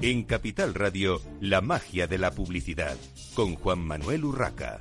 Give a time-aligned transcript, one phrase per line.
[0.00, 2.96] En Capital Radio, la magia de la publicidad,
[3.34, 4.80] con Juan Manuel Urraca.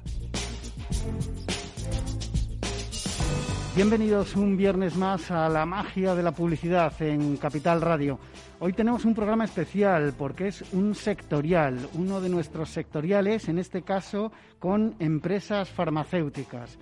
[3.76, 8.20] Bienvenidos un viernes más a la magia de la publicidad en Capital Radio.
[8.60, 13.82] Hoy tenemos un programa especial porque es un sectorial, uno de nuestros sectoriales, en este
[13.82, 16.78] caso con empresas farmacéuticas.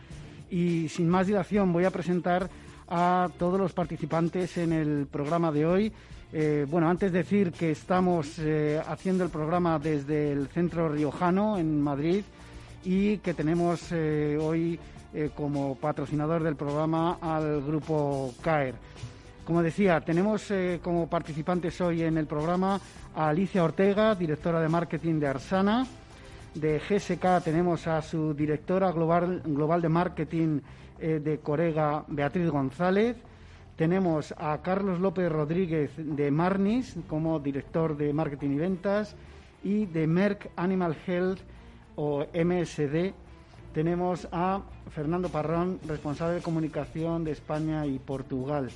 [0.50, 2.50] Y sin más dilación voy a presentar
[2.90, 5.94] a todos los participantes en el programa de hoy.
[6.38, 11.82] Eh, bueno, antes decir que estamos eh, haciendo el programa desde el Centro Riojano en
[11.82, 12.26] Madrid
[12.84, 14.78] y que tenemos eh, hoy
[15.34, 18.76] como patrocinador del programa al grupo CAER.
[19.46, 20.52] Como decía, tenemos
[20.84, 22.82] como participantes hoy en el programa
[23.16, 25.88] a Alicia Ortega, directora de marketing de Arsana.
[26.54, 30.60] De GSK tenemos a su directora global, global de marketing
[31.00, 33.16] de Corega, Beatriz González.
[33.76, 39.16] Tenemos a Carlos López Rodríguez de Marnis como director de marketing y ventas
[39.64, 41.40] y de Merck Animal Health
[41.98, 43.14] o MSD.
[43.74, 48.70] Tenemos a Fernando Parrón, responsable de comunicación de España y Portugal.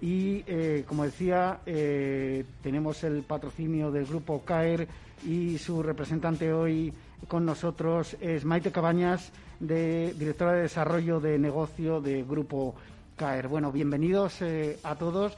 [0.00, 4.86] Y, eh, como decía, eh, tenemos el patrocinio del grupo CAER
[5.26, 6.92] y su representante hoy
[7.26, 12.74] con nosotros es Maite Cabañas, de, directora de desarrollo de negocio de Grupo
[13.16, 13.48] caer.
[13.48, 15.32] Bueno, bienvenidos eh, a todos.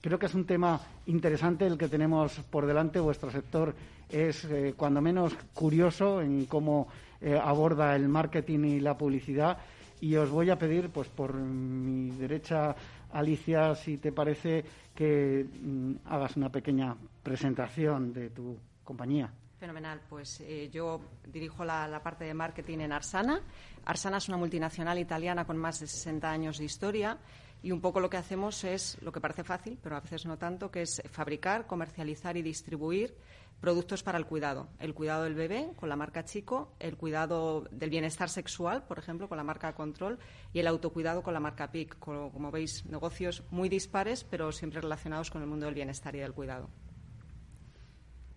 [0.00, 3.00] Creo que es un tema interesante el que tenemos por delante.
[3.00, 3.74] Vuestro sector
[4.10, 6.88] es, eh, cuando menos, curioso en cómo
[7.20, 9.58] eh, aborda el marketing y la publicidad.
[10.00, 12.76] Y os voy a pedir, pues por mi derecha,
[13.12, 14.64] Alicia, si te parece,
[14.94, 19.30] que mm, hagas una pequeña presentación de tu compañía.
[19.64, 19.98] Fenomenal.
[20.10, 23.40] Pues yo dirijo la, parte de marketing en Arsana.
[23.86, 27.16] Arsana es una multinacional italiana con más de 60 años de historia
[27.62, 30.36] y un poco lo que hacemos es lo que parece fácil, pero a veces no
[30.36, 33.16] tanto, que es fabricar, comercializar y distribuir
[33.58, 34.68] productos para el cuidado.
[34.80, 39.30] El cuidado del bebé con la marca Chico, el cuidado del bienestar sexual, por ejemplo,
[39.30, 40.18] con la marca Control
[40.52, 41.98] y el autocuidado con la marca PIC.
[41.98, 46.34] Como, veis, negocios muy dispares, pero siempre relacionados con el mundo del bienestar y del
[46.34, 46.68] cuidado.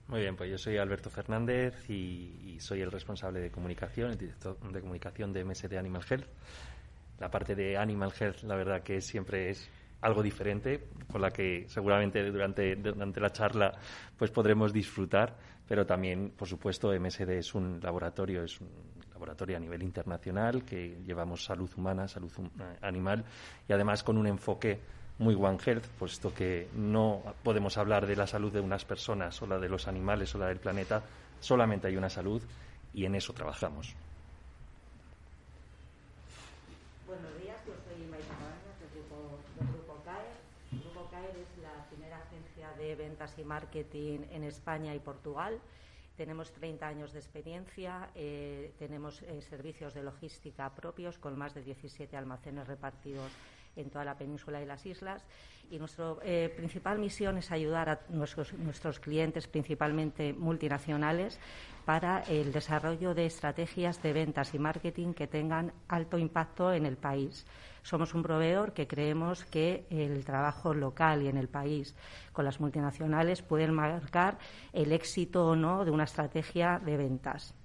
[0.08, 4.58] Muy bien, pues yo soy Alberto Fernández y, soy el responsable de comunicación, el director
[4.58, 6.28] de comunicación de MSD Animal Health.
[7.20, 9.70] La parte de Animal Health, la verdad que siempre es
[10.00, 13.74] algo diferente, con la que seguramente durante, durante la charla
[14.18, 15.36] pues podremos disfrutar,
[15.68, 18.70] pero también, por supuesto, MSD es un laboratorio, es un
[19.12, 22.32] laboratorio a nivel internacional que llevamos salud humana, salud
[22.82, 23.26] animal
[23.68, 24.80] y además con un enfoque
[25.20, 29.48] muy One Health, puesto que no podemos hablar de la salud de unas personas o
[29.48, 31.04] la de los animales o la del planeta,
[31.40, 32.42] solamente hay una salud
[32.94, 33.96] y en eso trabajamos.
[37.08, 40.38] Buenos días, yo soy Maite Cabañas del grupo, del grupo CAER.
[40.72, 45.60] El Grupo CAER es la primera agencia de ventas y marketing en España y Portugal.
[46.16, 51.62] Tenemos 30 años de experiencia, eh, tenemos eh, servicios de logística propios con más de
[51.62, 53.32] 17 almacenes repartidos
[53.78, 55.24] en toda la península y las islas.
[55.70, 61.40] Y nuestra eh, principal misión es ayudar a nuestros, nuestros clientes, principalmente multinacionales,
[61.86, 66.98] para el desarrollo de estrategias de ventas y marketing que tengan alto impacto en el
[66.98, 67.46] país.
[67.84, 71.96] Somos un proveedor que creemos que el trabajo local y en el país
[72.34, 74.38] con las multinacionales pueden marcar
[74.74, 77.56] el éxito o no de una estrategia de ventas.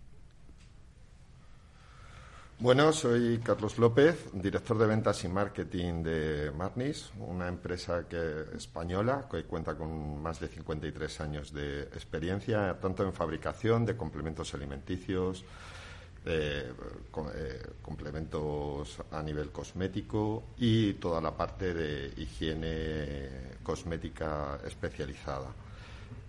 [2.63, 9.27] Bueno, soy Carlos López, director de ventas y marketing de Marnis, una empresa que, española
[9.29, 15.45] que cuenta con más de 53 años de experiencia, tanto en fabricación de complementos alimenticios,
[16.25, 16.73] eh,
[17.83, 25.49] complementos a nivel cosmético y toda la parte de higiene cosmética especializada.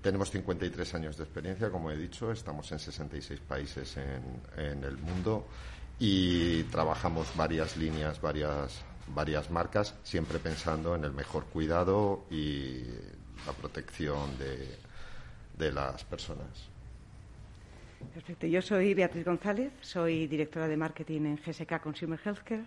[0.02, 3.98] Tenemos 53 años de experiencia, como he dicho, estamos en 66 países
[4.58, 5.46] en el mundo
[6.00, 12.84] y trabajamos varias líneas, varias, varias marcas, siempre pensando en el mejor cuidado y
[13.46, 14.78] la protección de,
[15.58, 16.70] de las personas.
[18.14, 18.48] Perfecto.
[18.48, 22.66] Yo soy Beatriz González, soy directora de marketing en GSK Consumer Healthcare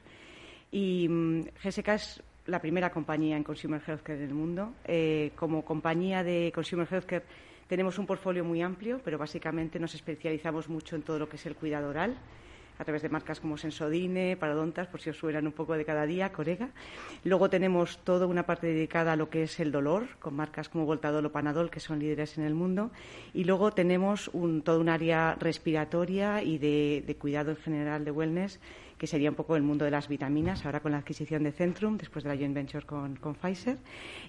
[0.71, 4.75] y mm, GSK es la primera compañía en Consumer Healthcare del mundo.
[4.85, 7.25] Eh, como compañía de Consumer Healthcare
[7.69, 11.47] tenemos un portfolio muy amplio, pero básicamente nos especializamos mucho en todo lo que es
[11.47, 12.17] el cuidado oral
[12.79, 16.07] a través de marcas como Sensodine, Parodontas, por si os suenan un poco de cada
[16.07, 16.71] día, Corega.
[17.25, 20.85] Luego tenemos toda una parte dedicada a lo que es el dolor, con marcas como
[20.85, 22.91] Voltadol o Panadol, que son líderes en el mundo.
[23.33, 28.11] Y luego tenemos un, todo un área respiratoria y de, de cuidado en general de
[28.11, 28.61] wellness
[28.99, 31.97] que sería un poco el mundo de las vitaminas, ahora con la adquisición de Centrum,
[31.99, 33.79] después de la joint venture con, Pfizer,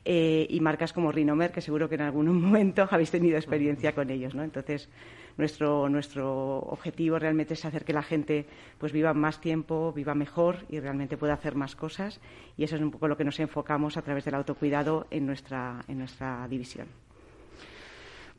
[0.03, 4.09] eh, y marcas como Rinomer, que seguro que en algún momento habéis tenido experiencia con
[4.09, 4.43] ellos, ¿no?
[4.43, 4.89] Entonces,
[5.37, 8.45] nuestro, nuestro objetivo realmente es hacer que la gente
[8.77, 12.19] pues viva más tiempo, viva mejor y realmente pueda hacer más cosas,
[12.57, 15.79] y eso es un poco lo que nos enfocamos a través del autocuidado en nuestra,
[15.87, 17.06] en nuestra división.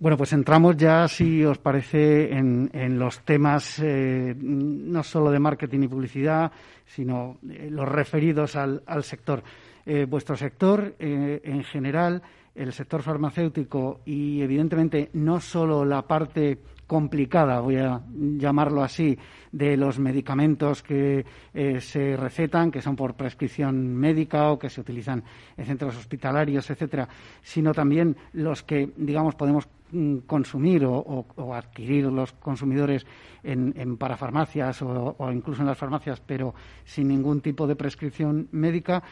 [0.01, 5.81] Bueno, pues entramos ya, si os parece, en, los temas eh, no solo de marketing
[5.83, 6.53] y publicidad,
[6.87, 9.43] sino eh, los referidos al, sector.
[9.85, 12.23] Eh, vuestro sector, en general,
[12.55, 19.17] el sector farmacéutico y, evidentemente, no solo la parte complicada, voy a llamarlo así,
[19.53, 21.25] de los medicamentos que
[21.55, 25.23] eh, se recetan, que son por prescripción médica o que se utilizan
[25.57, 27.09] en centros hospitalarios, etcétera,
[27.43, 33.07] sino también los que, digamos, podemos mm, consumir o, adquirir los consumidores
[33.45, 39.03] en, parafarmacias o, incluso en las farmacias, pero sin ningún tipo de prescripción médica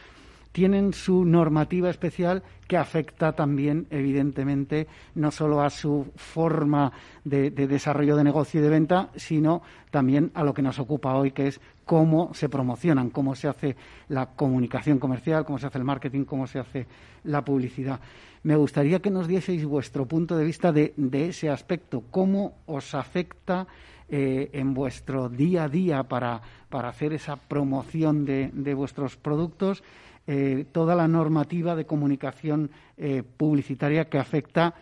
[0.57, 6.91] tienen su normativa especial que afecta también, evidentemente, no solo a su forma
[7.23, 9.61] de, desarrollo de negocio y de venta, sino
[9.91, 13.75] también a lo que nos ocupa hoy, que es cómo se promocionan, cómo se hace
[14.09, 16.87] la comunicación comercial, cómo se hace el marketing, cómo se hace
[17.23, 17.99] la publicidad.
[18.41, 23.67] Me gustaría que nos dieseis vuestro punto de vista de, ese aspecto, cómo os afecta
[24.09, 29.83] eh, en vuestro día a día para, hacer esa promoción de vuestros productos
[30.27, 34.73] eh, toda la normativa de comunicación eh, publicitaria que afecta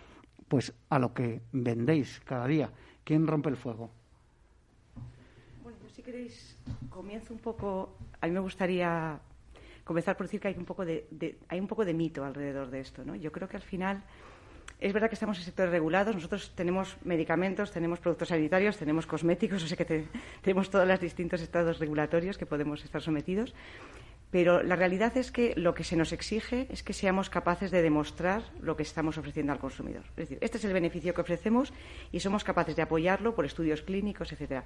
[0.47, 2.69] pues a lo que vendéis cada día.
[3.03, 3.91] ¿Quién rompe el fuego?
[5.63, 6.57] Bueno, yo si queréis
[6.89, 7.95] comienzo un poco.
[8.21, 9.19] A mí me gustaría
[9.83, 12.79] comenzar por decir que hay un poco de, hay un poco de mito alrededor de
[12.79, 13.15] esto, ¿no?
[13.15, 14.03] Yo creo que al final
[14.79, 16.15] es verdad que estamos en sectores regulados.
[16.15, 20.07] Nosotros tenemos medicamentos, tenemos productos sanitarios, tenemos cosméticos, o sea que
[20.41, 23.53] tenemos todos los distintos estados regulatorios que podemos estar sometidos.
[24.35, 27.81] Pero la realidad es que lo que se nos exige es que seamos capaces de
[27.81, 30.03] demostrar lo que estamos ofreciendo al consumidor.
[30.09, 31.71] Es decir, este es el beneficio que ofrecemos
[32.11, 34.65] y somos capaces de apoyarlo por estudios clínicos, etcétera.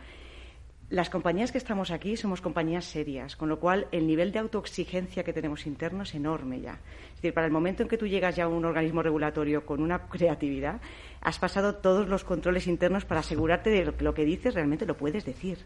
[0.89, 5.23] Las compañías que estamos aquí somos compañías serias, con lo cual el nivel de autoexigencia
[5.23, 6.79] que tenemos interno es enorme ya.
[7.09, 9.83] Es decir, para el momento en que tú llegas ya a un organismo regulatorio con
[9.83, 10.81] una creatividad,
[11.21, 14.97] has pasado todos los controles internos para asegurarte de que lo que dices realmente lo
[14.97, 15.59] puedes decir.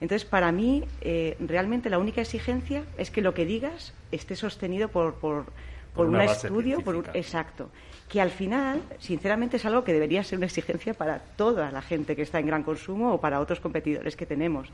[0.00, 4.88] Entonces, para mí, eh, realmente la única exigencia es que lo que digas esté sostenido
[4.88, 5.46] por, por,
[5.96, 7.70] un estudio, por un, exacto.
[8.08, 12.16] Que al final, sinceramente, es algo que debería ser una exigencia para toda la gente
[12.16, 14.68] que está en gran consumo o para otros competidores que tenemos.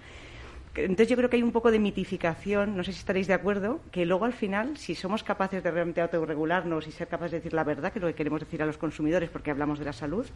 [0.74, 3.80] Entonces yo creo que hay un poco de mitificación, no sé si estaréis de acuerdo,
[3.90, 7.52] que luego al final, si somos capaces de realmente autorregularnos y ser capaces de decir
[7.52, 9.92] la verdad, que es lo que queremos decir a los consumidores porque hablamos de la
[9.92, 10.26] salud,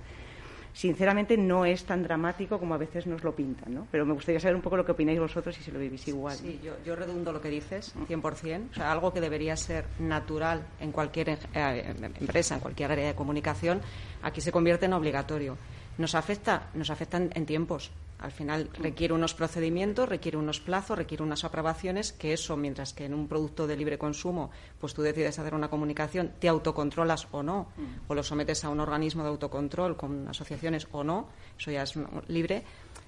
[0.72, 3.86] sinceramente no es tan dramático como a veces nos lo pintan, ¿no?
[3.90, 6.36] Pero me gustaría saber un poco lo que opináis vosotros y si lo vivís igual.
[6.36, 8.70] Sí, yo, redundo lo que dices, 100%.
[8.70, 13.14] O sea, algo que debería ser natural en cualquier eh, empresa, en cualquier área de
[13.14, 13.80] comunicación,
[14.22, 15.56] aquí se convierte en obligatorio.
[15.98, 17.90] Nos afecta, nos afectan en tiempos.
[18.22, 23.04] Al final requiere unos procedimientos, requiere unos plazos, requiere unas aprobaciones, que eso, mientras que
[23.04, 27.42] en un producto de libre consumo, pues tú decides hacer una comunicación, te autocontrolas o
[27.42, 27.82] no, mm.
[28.06, 31.26] o lo sometes a un organismo de autocontrol con asociaciones o no,
[31.58, 31.94] eso ya es
[32.28, 32.62] libre,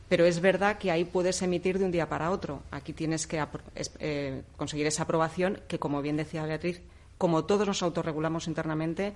[0.08, 2.62] pero es verdad que ahí puedes emitir de un día para otro.
[2.72, 3.40] Aquí tienes que
[4.00, 6.82] eh, conseguir esa aprobación que, como bien decía Beatriz,
[7.18, 9.14] como todos nos autorregulamos internamente,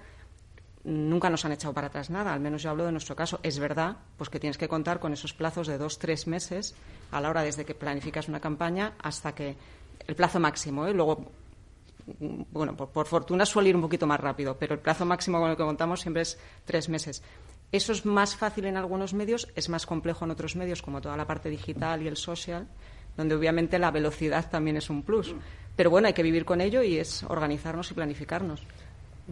[0.85, 3.40] nunca nos han echado para atrás nada, al menos yo hablo de nuestro caso.
[3.42, 6.75] Es verdad pues que tienes que contar con esos plazos de dos, tres meses
[7.11, 9.56] a la hora desde que planificas una campaña hasta que
[10.06, 10.94] el plazo máximo, ¿eh?
[10.94, 11.30] luego
[12.50, 15.56] bueno, por, fortuna suele ir un poquito más rápido, pero el plazo máximo con el
[15.56, 17.23] que contamos siempre es tres meses.
[17.70, 21.16] Eso es más fácil en algunos medios, es más complejo en otros medios, como toda
[21.16, 22.66] la parte digital y el social,
[23.16, 25.35] donde obviamente la velocidad también es un plus.
[25.76, 28.62] Pero bueno, hay que vivir con ello y es organizarnos y planificarnos.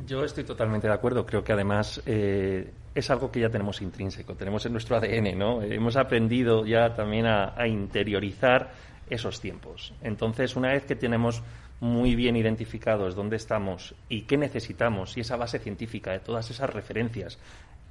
[0.04, 1.24] Yo estoy totalmente de acuerdo.
[1.24, 5.62] Creo que además eh, es algo que ya tenemos intrínseco, tenemos en nuestro ADN, ¿no?
[5.62, 8.72] Hemos aprendido ya también a, interiorizar
[9.08, 9.94] esos tiempos.
[10.02, 11.42] Entonces, una vez que tenemos
[11.80, 16.68] muy bien identificados dónde estamos y qué necesitamos y esa base científica de todas esas
[16.70, 17.38] referencias,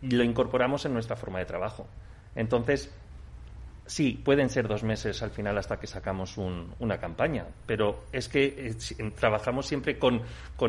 [0.02, 1.88] lo incorporamos en nuestra forma de trabajo.
[2.36, 2.92] Entonces,
[3.88, 8.46] Sí, pueden ser dos meses al final hasta que sacamos una campaña, pero es que
[8.98, 10.24] eh, trabajamos siempre con,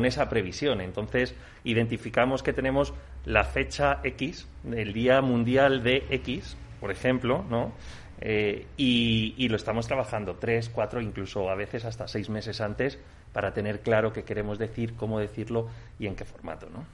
[0.05, 0.81] esa previsión.
[0.81, 1.33] Entonces,
[1.63, 2.93] identificamos que tenemos
[3.25, 7.73] la fecha X, el Día Mundial de X, por ejemplo, ¿no?
[8.21, 12.99] Eh, y, lo estamos trabajando tres, cuatro, incluso a veces hasta seis meses antes
[13.33, 16.85] para tener claro qué queremos decir, cómo decirlo y en qué formato, ¿no?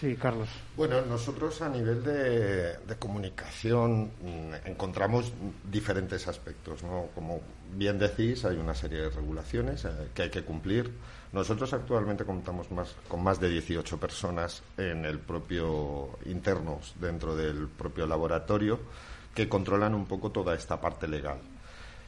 [0.00, 0.48] Sí, Carlos.
[0.76, 5.32] Bueno, nosotros a nivel de, comunicación mm, encontramos
[5.70, 6.82] diferentes aspectos.
[6.82, 7.08] ¿no?
[7.14, 7.40] Como
[7.76, 10.90] bien decís, hay una serie de regulaciones eh, que hay que cumplir.
[11.32, 17.68] Nosotros actualmente contamos más, con más de 18 personas en el propio internos dentro del
[17.68, 18.80] propio laboratorio
[19.32, 21.38] que controlan un poco toda esta parte legal.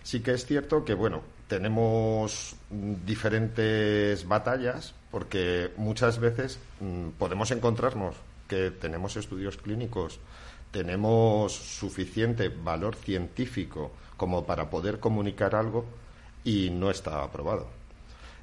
[0.02, 8.16] Sí que es cierto que, bueno, tenemos diferentes batallas porque muchas veces mm, podemos encontrarnos
[8.48, 10.20] que tenemos estudios clínicos,
[10.72, 15.86] tenemos suficiente valor científico como para poder comunicar algo
[16.44, 17.66] y no está aprobado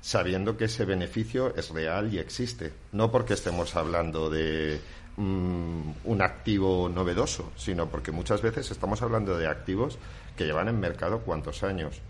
[0.01, 4.81] sabiendo que ese beneficio es real y existe, no porque estemos hablando de
[5.17, 9.99] mm, un activo novedoso, sino porque muchas veces estamos hablando de activos
[10.35, 12.01] que llevan en mercado cuántos años.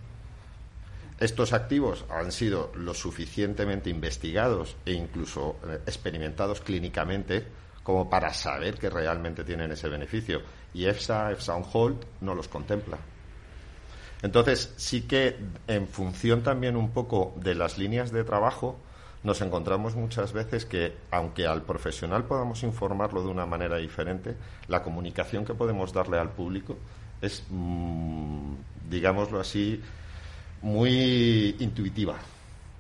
[1.23, 7.45] Estos activos han sido lo suficientemente investigados e incluso eh, experimentados clínicamente
[7.81, 10.41] como para saber que realmente tienen ese beneficio.
[10.73, 12.97] Y EFSA, EFSA on Hold, no los contempla.
[14.21, 18.77] Entonces, sí que en función también un poco de las líneas de trabajo,
[19.23, 24.35] nos encontramos muchas veces que, aunque al profesional podamos informarlo de una manera diferente,
[24.67, 26.75] la comunicación que podemos darle al público
[27.21, 28.55] es, mm,
[28.89, 29.81] digámoslo así,
[30.63, 32.15] muy intuitiva.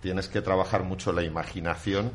[0.01, 2.11] Tienes que trabajar mucho la imaginación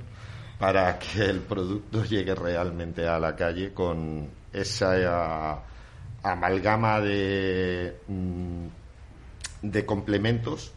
[0.58, 5.62] para que el producto llegue realmente a la calle con esa
[6.22, 8.66] amalgama de mm,
[9.62, 10.72] de complementos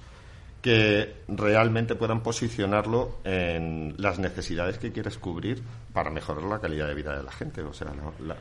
[0.62, 6.94] que realmente puedan posicionarlo en las necesidades que quieres cubrir para mejorar la calidad de
[6.94, 7.92] vida de la gente, o sea,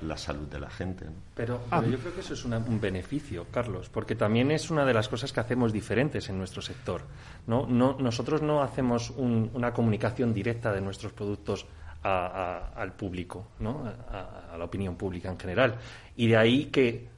[0.02, 1.07] la, salud de la gente.
[1.35, 1.83] Pero, ah.
[1.85, 5.33] yo creo que eso es un beneficio, Carlos, porque también es una de las cosas
[5.33, 7.02] que hacemos diferentes en nuestro sector.
[7.47, 11.66] No, no nosotros no hacemos una comunicación directa de nuestros productos
[12.02, 13.85] al público, ¿no?
[13.85, 15.76] a, la opinión pública en general.
[16.16, 17.09] Y de ahí que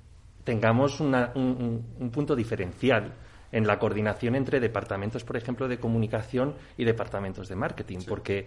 [0.45, 3.13] tengamos un, punto diferencial
[3.53, 8.47] en la coordinación entre departamentos, por ejemplo, de comunicación y departamentos de marketing, porque,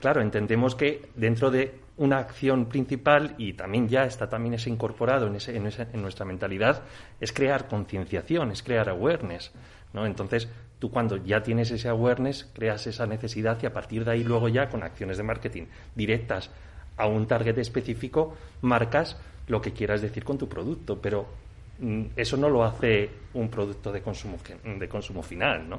[0.00, 5.26] claro, entendemos que dentro de una acción principal, y también ya está también ese incorporado
[5.26, 6.82] en, ese, en, nuestra mentalidad,
[7.20, 9.52] es crear concienciación, es crear awareness.
[9.94, 10.04] ¿no?
[10.04, 10.48] Entonces,
[10.78, 14.48] tú cuando ya tienes ese awareness, creas esa necesidad y a partir de ahí luego
[14.48, 16.50] ya con acciones de marketing directas
[16.98, 19.16] a un target específico, marcas
[19.48, 21.26] lo que quieras decir con tu producto, pero
[21.78, 25.78] mm, eso no lo hace un producto de consumo, de consumo final, ¿no?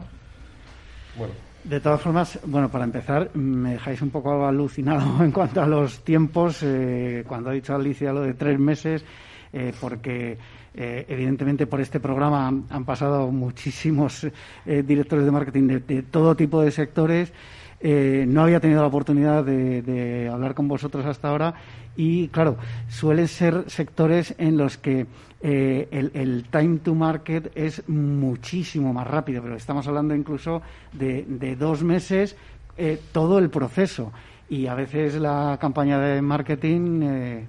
[1.16, 1.34] Bueno.
[1.70, 6.02] De todas formas, bueno, para empezar, me dejáis un poco alucinado en cuanto a los
[6.02, 9.04] tiempos, eh, cuando ha dicho Alicia lo de tres meses,
[9.52, 10.38] eh, porque
[10.74, 14.26] eh, evidentemente por este programa han, pasado muchísimos
[14.66, 17.34] directores de marketing de, todo tipo de sectores.
[17.82, 21.54] no había tenido la oportunidad de, de hablar con vosotros hasta ahora
[21.98, 25.08] y claro, suelen ser sectores en los que
[25.42, 30.62] eh, el, time to market es muchísimo más rápido, pero estamos hablando incluso
[30.94, 32.38] de, dos meses
[32.78, 34.14] eh, todo el proceso.
[34.48, 37.46] Y a veces la campaña de marketing, eh,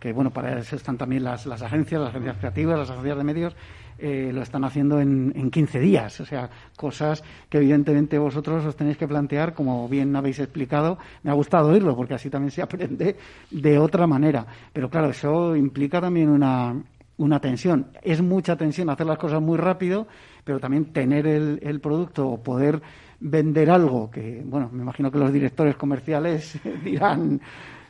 [0.00, 3.24] que bueno, para eso están también las, las agencias, las agencias creativas, las agencias de
[3.24, 3.56] medios,
[4.04, 6.18] eh, lo están haciendo en, en 15 días.
[6.18, 10.98] O sea, cosas que evidentemente vosotros os tenéis que plantear, como bien habéis explicado.
[11.22, 13.16] Me ha gustado oírlo porque así también se aprende
[13.50, 14.44] de otra manera.
[14.72, 16.74] Pero claro, eso implica también una,
[17.18, 17.92] una tensión.
[18.02, 20.08] Es mucha tensión hacer las cosas muy rápido,
[20.42, 22.82] pero también tener el, el producto o poder
[23.20, 27.40] vender algo que, bueno, me imagino que los directores comerciales dirán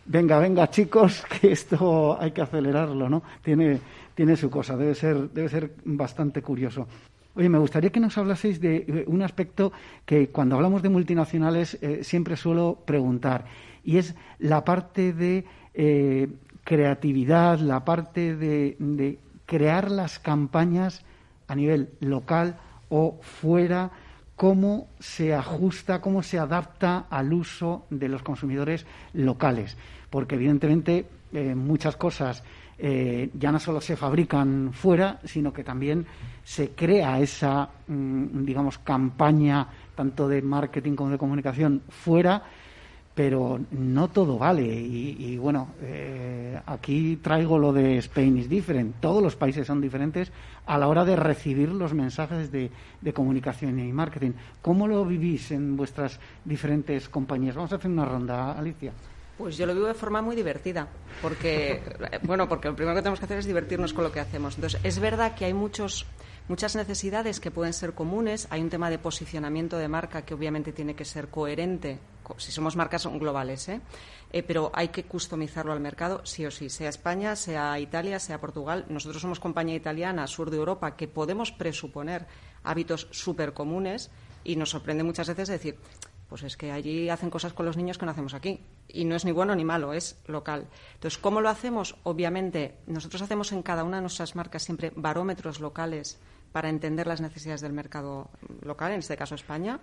[0.05, 3.23] venga, venga, chicos, que esto hay que acelerarlo, ¿no?
[3.43, 3.81] Tiene,
[4.15, 6.87] tiene su cosa, debe ser, debe ser bastante curioso.
[7.35, 9.73] Oye, me gustaría que nos hablaseis de eh, un aspecto
[10.05, 13.47] que cuando hablamos de multinacionales eh, siempre suelo preguntar,
[13.85, 16.29] y es la parte de eh,
[16.63, 21.05] creatividad, la parte de, de crear las campañas
[21.49, 22.59] a nivel local
[22.91, 23.91] o fuera,
[24.37, 29.77] cómo se ajusta, cómo se adapta al uso de los consumidores locales.
[30.11, 31.07] Porque, evidentemente,
[31.55, 32.45] muchas cosas
[32.85, 36.05] eh, ya no solo se fabrican fuera, sino que también
[36.43, 42.43] se crea esa, mm, digamos, campaña tanto de marketing como de comunicación fuera,
[43.15, 44.65] pero no todo vale.
[44.65, 48.97] Y, bueno, eh, aquí traigo lo de Spain is different.
[48.99, 50.33] Todos los países son diferentes
[50.67, 54.33] a la hora de recibir los mensajes de, de comunicación y marketing.
[54.61, 57.55] ¿Cómo lo vivís en vuestras diferentes compañías?
[57.55, 58.93] Vamos a hacer una ronda, Alicia.
[59.43, 60.87] Pues yo lo vivo de forma muy divertida,
[61.21, 61.83] porque,
[62.23, 64.55] bueno, porque lo primero que tenemos que hacer es divertirnos con lo que hacemos.
[64.55, 66.07] Entonces, es verdad que hay muchos,
[66.47, 68.47] muchas necesidades que pueden ser comunes.
[68.51, 71.99] Hay un tema de posicionamiento de marca que obviamente tiene que ser coherente,
[72.37, 73.81] si somos marcas globales, ¿eh?
[74.33, 78.41] Eh, pero hay que customizarlo al mercado sí o sí, sea España, sea Italia, sea
[78.41, 78.85] Portugal.
[78.91, 82.29] Nosotros somos compañía italiana, sur de Europa, que podemos presuponer
[82.63, 84.09] hábitos súper comunes
[84.45, 85.77] y nos sorprende muchas veces decir,
[86.33, 88.65] pues es que allí hacen cosas con los niños que no hacemos aquí.
[88.89, 90.67] Y no es ni bueno ni malo, es local.
[90.95, 91.95] Entonces, ¿cómo lo hacemos?
[92.05, 96.19] Obviamente, nosotros hacemos en cada una de nuestras marcas siempre barómetros locales
[96.51, 98.31] para entender las necesidades del mercado
[98.63, 99.81] local, en este caso España.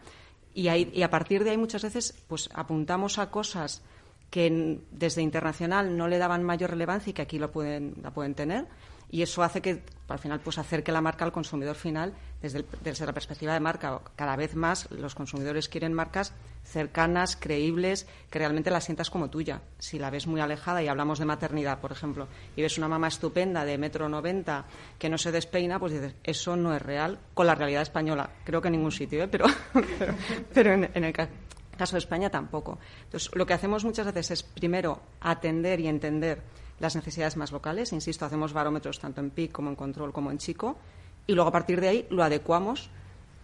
[0.55, 3.83] Y, y a partir de ahí muchas veces pues apuntamos a cosas
[4.29, 8.35] que desde internacional no le daban mayor relevancia y que aquí lo pueden, la pueden
[8.35, 8.67] tener.
[9.11, 13.07] Y eso hace que, al final, pues acerque la marca al consumidor final desde, desde
[13.07, 13.99] la perspectiva de marca.
[14.15, 16.33] Cada vez más los consumidores quieren marcas
[16.63, 19.61] cercanas, creíbles, que realmente la sientas como tuya.
[19.79, 23.07] Si la ves muy alejada, y hablamos de maternidad, por ejemplo, y ves una mamá
[23.07, 24.65] estupenda de metro noventa
[24.99, 28.29] que no se despeina, pues dices, eso no es real con la realidad española.
[28.43, 29.27] Creo que en ningún sitio, ¿eh?
[29.27, 29.45] pero,
[30.53, 31.31] pero, en, en el caso
[31.79, 32.77] caso de España tampoco.
[33.05, 36.41] Entonces, lo que hacemos muchas veces es, primero, atender y entender
[36.79, 37.93] las necesidades más locales.
[37.93, 40.77] Insisto, hacemos barómetros tanto en PIC como en control como en chico.
[41.25, 42.89] Y luego, a partir de ahí, lo adecuamos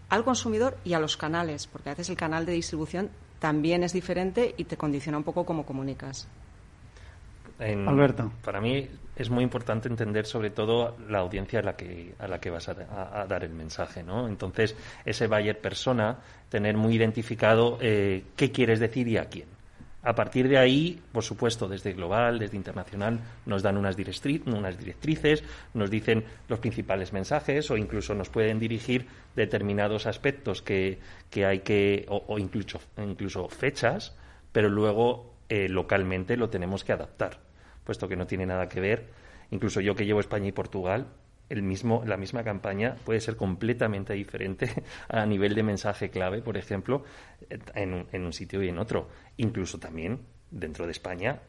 [0.09, 3.93] al consumidor y a los canales, porque a veces el canal de distribución también es
[3.93, 6.27] diferente y te condiciona un poco cómo comunicas.
[7.59, 8.31] Alberto.
[8.43, 12.39] Para mí es muy importante entender sobre todo la audiencia a la que, a la
[12.39, 14.27] que vas a, dar el mensaje, ¿no?
[14.27, 16.17] Entonces, ese buyer persona,
[16.49, 19.47] tener muy identificado eh, qué quieres decir y a quién.
[20.03, 23.95] A partir de ahí, por supuesto, desde global, desde internacional, nos dan unas,
[24.45, 25.43] unas directrices,
[25.73, 30.99] nos dicen los principales mensajes o incluso nos pueden dirigir determinados aspectos que,
[31.31, 34.15] que hay que, o, incluso, incluso fechas,
[34.51, 37.44] pero luego eh, localmente lo tenemos que adaptar
[37.85, 39.05] puesto que no tiene nada que ver.
[39.51, 41.07] Incluso yo que llevo España y Portugal,
[41.47, 46.57] el mismo, la misma campaña puede ser completamente diferente a nivel de mensaje clave, por
[46.57, 47.03] ejemplo,
[47.49, 49.07] en un, en un sitio y en otro.
[49.37, 50.19] Incluso también
[50.51, 51.39] dentro de España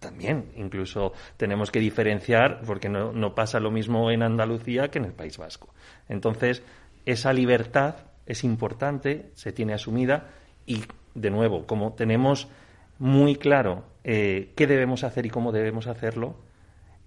[0.00, 0.52] también.
[0.56, 5.12] Incluso tenemos que diferenciar porque no, no, pasa lo mismo en Andalucía que en el
[5.12, 5.74] País Vasco.
[6.08, 6.62] Entonces,
[7.06, 10.30] esa libertad es importante, se tiene asumida
[10.66, 10.82] y,
[11.14, 12.48] de nuevo, como tenemos
[13.04, 16.36] muy claro eh, qué debemos hacer y cómo debemos hacerlo,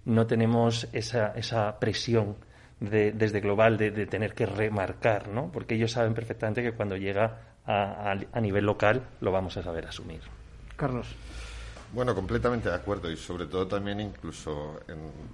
[0.04, 2.36] no tenemos esa, esa presión
[2.78, 5.50] de, desde global de, tener que remarcar, ¿no?
[5.50, 9.86] Porque ellos saben perfectamente que cuando llega a, a nivel local lo vamos a saber
[9.86, 10.20] asumir.
[10.76, 11.16] Carlos.
[11.90, 14.78] Bueno, completamente de acuerdo y sobre todo también incluso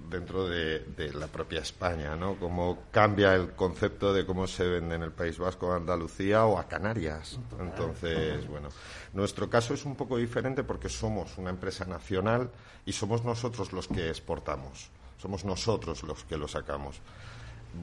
[0.09, 2.35] dentro de, la propia España, ¿no?
[2.35, 6.57] Cómo cambia el concepto de cómo se vende en el País Vasco, a Andalucía o
[6.57, 7.37] a Canarias.
[7.59, 8.69] Entonces, bueno,
[9.13, 12.49] nuestro caso es un poco diferente porque somos una empresa nacional
[12.85, 17.01] y somos nosotros los que exportamos, somos nosotros los que lo sacamos.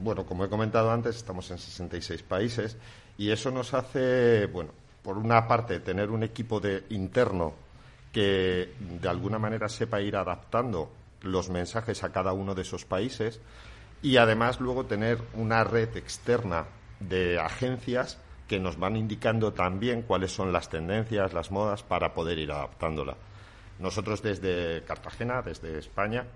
[0.01, 2.75] Bueno, como he comentado antes, estamos en 66 países
[3.19, 4.71] y eso nos hace, bueno,
[5.03, 7.62] por una parte, tener un equipo de interno
[8.13, 10.89] que de alguna manera sepa ir adaptando
[11.21, 13.41] los mensajes a cada uno de esos países
[14.01, 16.67] y además luego tener una red externa
[16.99, 22.37] de agencias que nos van indicando también cuáles son las tendencias, las modas para poder
[22.37, 23.15] ir adaptándola.
[23.79, 26.27] Nosotros desde Cartagena, desde España,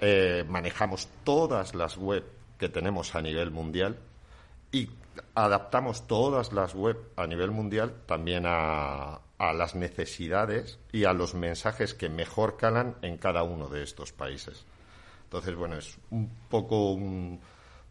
[0.00, 2.24] eh, manejamos todas las web
[2.58, 3.98] que tenemos a nivel mundial
[4.72, 4.88] y
[5.34, 11.34] adaptamos todas las web a nivel mundial también a, a las necesidades y a los
[11.34, 14.64] mensajes que mejor calan en cada uno de estos países.
[15.24, 17.40] Entonces, bueno, es un poco un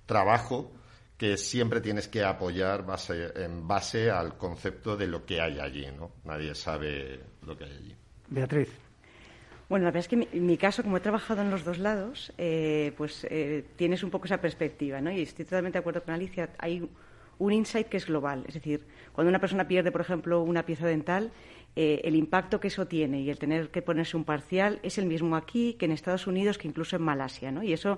[0.06, 0.72] trabajo
[1.18, 5.88] que siempre tienes que apoyar base, en base al concepto de lo que hay allí,
[5.88, 6.14] ¿no?
[6.24, 7.96] Nadie sabe lo que hay allí.
[8.30, 8.70] Beatriz.
[9.68, 12.32] Bueno, la verdad es que en mi, caso, como he trabajado en los dos lados,
[12.38, 15.12] eh, pues eh, tienes un poco esa perspectiva, ¿no?
[15.12, 16.50] Y estoy totalmente de acuerdo con Alicia.
[16.58, 16.90] Hay
[17.42, 18.44] un insight que es global.
[18.48, 21.32] Es decir, cuando una persona pierde, por ejemplo, una pieza dental,
[21.76, 25.08] eh, el impacto que eso tiene y el tener que ponerse un parcial es el
[25.08, 27.52] mismo aquí que en Estados Unidos, que incluso en Malasia.
[27.52, 27.64] ¿no?
[27.64, 27.98] Y eso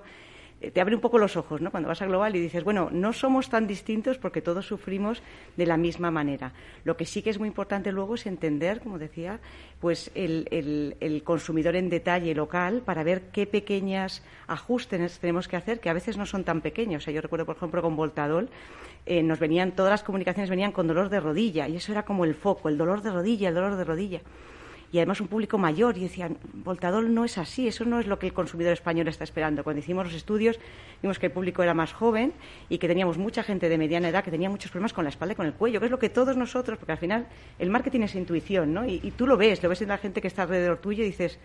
[0.72, 1.70] te abre un poco los ojos, ¿no?
[1.70, 5.22] Cuando vas a global y dices, bueno, no somos tan distintos porque todos sufrimos
[5.56, 6.52] de la misma manera.
[6.84, 9.40] Lo que sí que es muy importante luego es entender, como decía,
[9.80, 15.80] pues el, el, consumidor en detalle local para ver qué pequeños ajustes tenemos que hacer,
[15.80, 17.02] que a veces no son tan pequeños.
[17.02, 18.48] O sea, yo recuerdo, por ejemplo, con Voltadol,
[19.06, 22.24] eh, nos venían, todas las comunicaciones venían con dolor de rodilla y eso era como
[22.24, 24.20] el foco, el dolor de rodilla, el dolor de rodilla.
[24.94, 25.98] Y además un público mayor.
[25.98, 29.24] Y decían, Voltadol no es así, eso no es lo que el consumidor español está
[29.24, 29.64] esperando.
[29.64, 30.60] Cuando hicimos los estudios,
[31.02, 32.32] vimos que el público era más joven
[32.68, 35.32] y que teníamos mucha gente de mediana edad que tenía muchos problemas con la espalda
[35.32, 37.26] y con el cuello, que es lo que todos nosotros, porque al final
[37.58, 38.86] el marketing es intuición, ¿no?
[38.86, 41.40] Y, tú lo ves, lo ves en la gente que está alrededor tuyo y dices,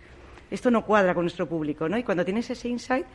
[0.51, 1.97] esto no cuadra con nuestro público, ¿no?
[1.97, 3.07] Y cuando tienes ese insight,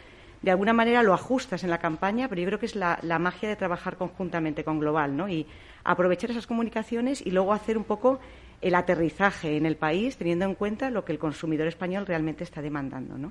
[0.42, 3.20] de alguna manera lo ajustas en la campaña, pero yo creo que es la, la
[3.20, 5.28] magia de trabajar conjuntamente con Global, ¿no?
[5.28, 5.46] Y
[5.84, 8.18] aprovechar esas comunicaciones y luego hacer un poco
[8.64, 12.62] el aterrizaje en el país teniendo en cuenta lo que el consumidor español realmente está
[12.62, 13.30] demandando, ¿no?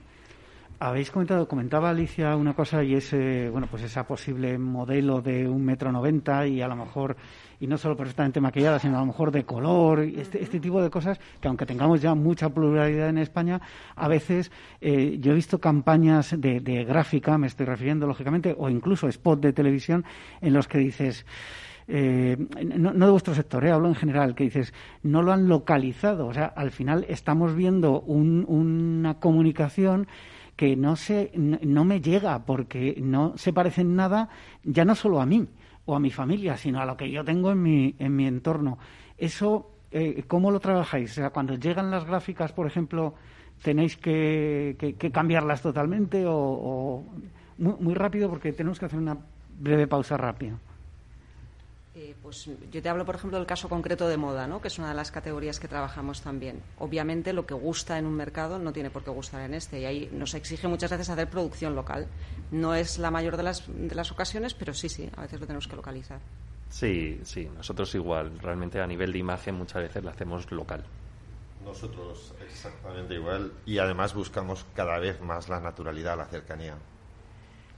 [0.80, 3.12] Habéis comentado, comentaba Alicia una cosa y es,
[3.52, 7.16] bueno, pues esa posible modelo de un metro noventa y a lo mejor,
[7.60, 10.90] y no solo perfectamente maquillada, sino a lo mejor de color, este, este tipo de
[10.90, 13.62] cosas que aunque tengamos ya mucha pluralidad en España,
[13.96, 18.68] a veces eh, yo he visto campañas de, de gráfica, me estoy refiriendo lógicamente, o
[18.68, 20.04] incluso spot de televisión
[20.42, 21.26] en los que dices,
[21.88, 22.38] eh,
[22.78, 26.28] no, de vuestro sector, eh, hablo en general, que dices, no lo han localizado.
[26.28, 30.08] O sea, al final estamos viendo una comunicación
[30.56, 34.30] que no, se, no me llega porque no se parece en nada,
[34.64, 35.48] ya no solo a mí
[35.86, 38.78] o a mi familia, sino a lo que yo tengo en mi, en mi entorno.
[39.18, 41.12] Eso, eh, ¿cómo lo trabajáis?
[41.12, 43.16] O sea, cuando llegan las gráficas, por ejemplo,
[43.62, 47.04] tenéis que, cambiarlas totalmente o,
[47.58, 49.18] muy rápido porque tenemos que hacer una
[49.60, 50.58] breve pausa rápida.
[51.96, 54.60] Eh, pues yo te hablo, por ejemplo, del caso concreto de moda, ¿no?
[54.60, 56.64] que es una de las categorías que trabajamos también.
[56.80, 59.86] Obviamente, lo que gusta en un mercado no tiene por qué gustar en este, y
[59.86, 62.08] ahí nos exige muchas veces hacer producción local.
[62.50, 65.46] No es la mayor de las, de las ocasiones, pero sí, sí, a veces lo
[65.46, 66.20] tenemos que localizar.
[66.70, 68.40] Sí, sí, nosotros igual.
[68.40, 70.84] Realmente a nivel de imagen muchas veces la hacemos local.
[71.64, 76.76] Nosotros exactamente igual y además buscamos cada vez más la naturalidad, la cercanía.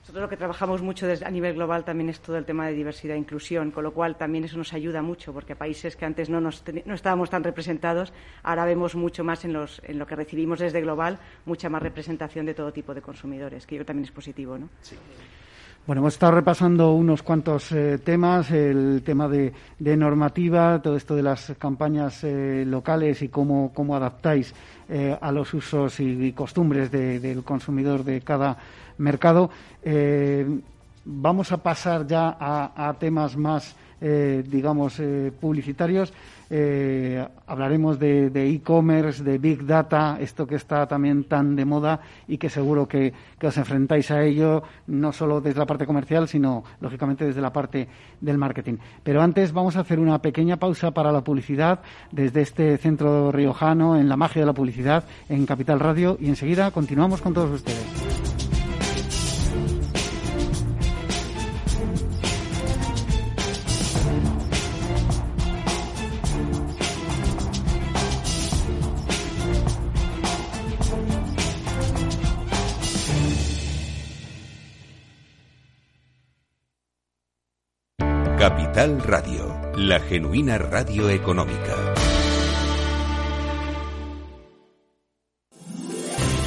[0.05, 2.73] Nosotros lo que trabajamos mucho desde, a nivel global también es todo el tema de
[2.73, 6.29] diversidad e inclusión, con lo cual también eso nos ayuda mucho, porque países que antes
[6.29, 8.13] no, nos, no estábamos tan representados,
[8.43, 12.45] ahora vemos mucho más en, los, en lo que recibimos desde global, mucha más representación
[12.45, 14.59] de todo tipo de consumidores, que yo también es positivo.
[14.59, 14.69] ¿no?
[14.79, 14.95] Sí.
[15.87, 21.21] Bueno, hemos estado repasando unos cuantos eh, temas, el tema de, normativa, todo esto de
[21.21, 24.51] las campañas eh, locales y cómo, cómo adaptáis
[24.89, 28.57] eh, a los usos y, costumbres del consumidor de cada
[28.97, 29.49] mercado.
[29.83, 30.45] Eh,
[31.05, 36.11] vamos a pasar ya a, temas más, eh, digamos, eh, publicitarios.
[37.47, 42.49] hablaremos de e-commerce, de, Big Data, esto que está también tan de moda y que
[42.49, 47.41] seguro que, os enfrentáis a ello, no solo desde la parte comercial, sino, lógicamente, desde
[47.41, 47.87] la parte
[48.21, 48.77] del marketing.
[49.03, 51.79] Pero antes vamos a hacer una pequeña pausa para la publicidad
[52.11, 56.71] desde este centro riojano en la magia de la publicidad en Capital Radio y enseguida
[56.71, 58.34] continuamos con todos ustedes.
[78.75, 81.84] Capital Radio, la genuina radio económica.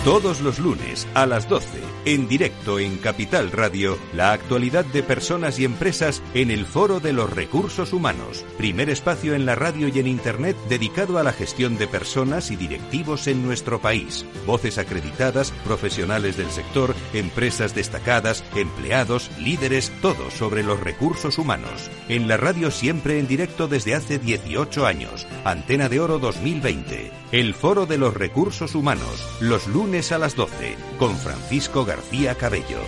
[0.08, 1.66] Todos los lunes a las 12,
[2.06, 7.12] en directo en Capital Radio, la actualidad de personas y empresas en el Foro de
[7.12, 11.76] los Recursos Humanos, primer espacio en la radio y en Internet dedicado a la gestión
[11.76, 14.24] de personas y directivos en nuestro país.
[14.46, 21.90] Voces acreditadas, profesionales del sector, empresas destacadas, empleados, líderes, todo sobre los recursos humanos.
[22.08, 25.26] En la radio siempre en directo desde hace 18 años.
[25.44, 27.12] Antena de Oro 2020.
[27.30, 32.78] El Foro de los Recursos Humanos, los lunes a las 12, con Francisco García Cabello.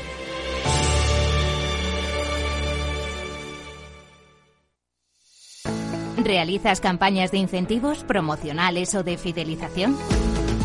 [6.17, 9.97] ¿Realizas campañas de incentivos promocionales o de fidelización?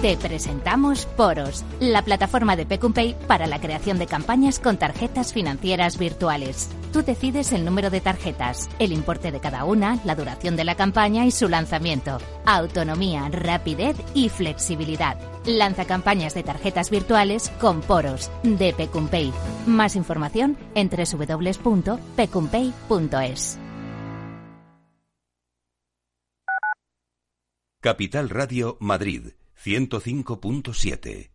[0.03, 5.97] Te presentamos Poros, la plataforma de Pecumpay para la creación de campañas con tarjetas financieras
[5.97, 6.69] virtuales.
[6.95, 10.75] Tú decides el número de tarjetas, el importe de cada una, la duración de la
[10.75, 12.19] campaña y su lanzamiento.
[12.45, 15.19] Autonomía, rapidez y flexibilidad.
[15.45, 19.33] Lanza campañas de tarjetas virtuales con Poros de Pecumpay.
[19.67, 23.59] Más información en www.pecumpay.es.
[27.81, 31.34] Capital Radio Madrid 105.7.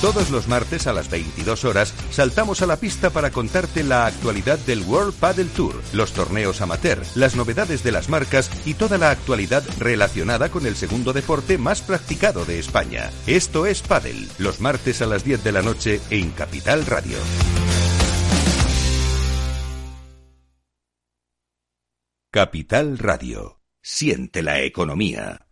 [0.00, 4.58] Todos los martes a las 22 horas saltamos a la pista para contarte la actualidad
[4.60, 9.10] del World Paddle Tour, los torneos amateur, las novedades de las marcas y toda la
[9.10, 13.10] actualidad relacionada con el segundo deporte más practicado de España.
[13.26, 17.18] Esto es Paddle, los martes a las 10 de la noche en Capital Radio.
[22.30, 23.60] Capital Radio.
[23.82, 25.49] Siente la economía.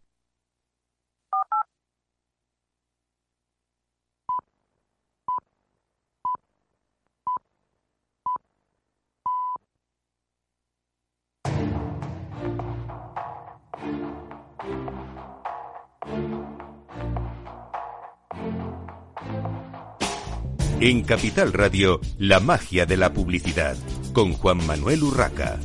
[20.81, 23.77] En Capital Radio, la magia de la publicidad,
[24.13, 25.59] con Juan Manuel Urraca.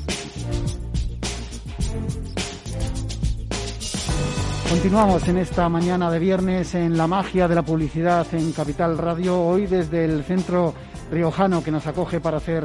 [4.71, 9.39] Continuamos en esta mañana de viernes en la magia de la publicidad en Capital Radio,
[9.39, 10.73] hoy desde el centro
[11.11, 12.63] riojano que nos acoge para hacer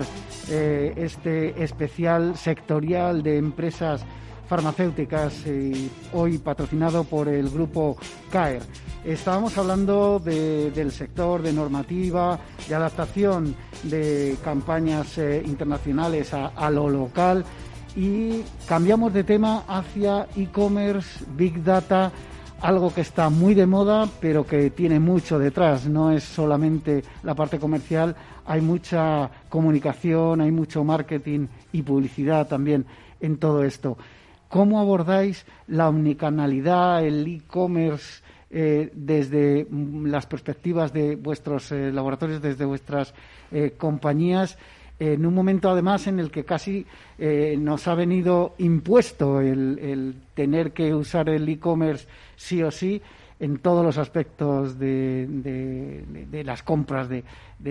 [0.48, 4.06] eh, este especial sectorial de empresas
[4.48, 7.96] farmacéuticas, y hoy patrocinado por el grupo
[8.30, 8.62] CAER.
[9.04, 17.44] Estábamos hablando del sector de normativa, de adaptación de campañas eh, internacionales a, lo local
[17.94, 22.10] y cambiamos de tema hacia e-commerce, big data,
[22.60, 25.86] algo que está muy de moda, pero que tiene mucho detrás.
[25.86, 32.84] No es solamente la parte comercial, hay mucha comunicación, hay mucho marketing y publicidad también
[33.20, 33.96] en todo esto.
[34.48, 39.66] ¿Cómo abordáis la omnicanalidad, el e-commerce eh, desde
[40.04, 43.14] las perspectivas de vuestros eh, laboratorios, desde vuestras
[43.52, 44.58] eh, compañías?
[45.00, 46.84] en un momento además en el que casi
[47.56, 53.00] nos ha venido impuesto el, tener que usar el e-commerce sí o sí
[53.38, 57.22] en todos los aspectos de, las compras de,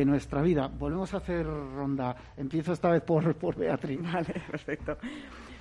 [0.06, 0.68] nuestra vida.
[0.68, 2.16] Volvemos a hacer ronda.
[2.38, 4.02] Empiezo esta vez por, por Beatriz.
[4.02, 4.98] Vale, perfecto.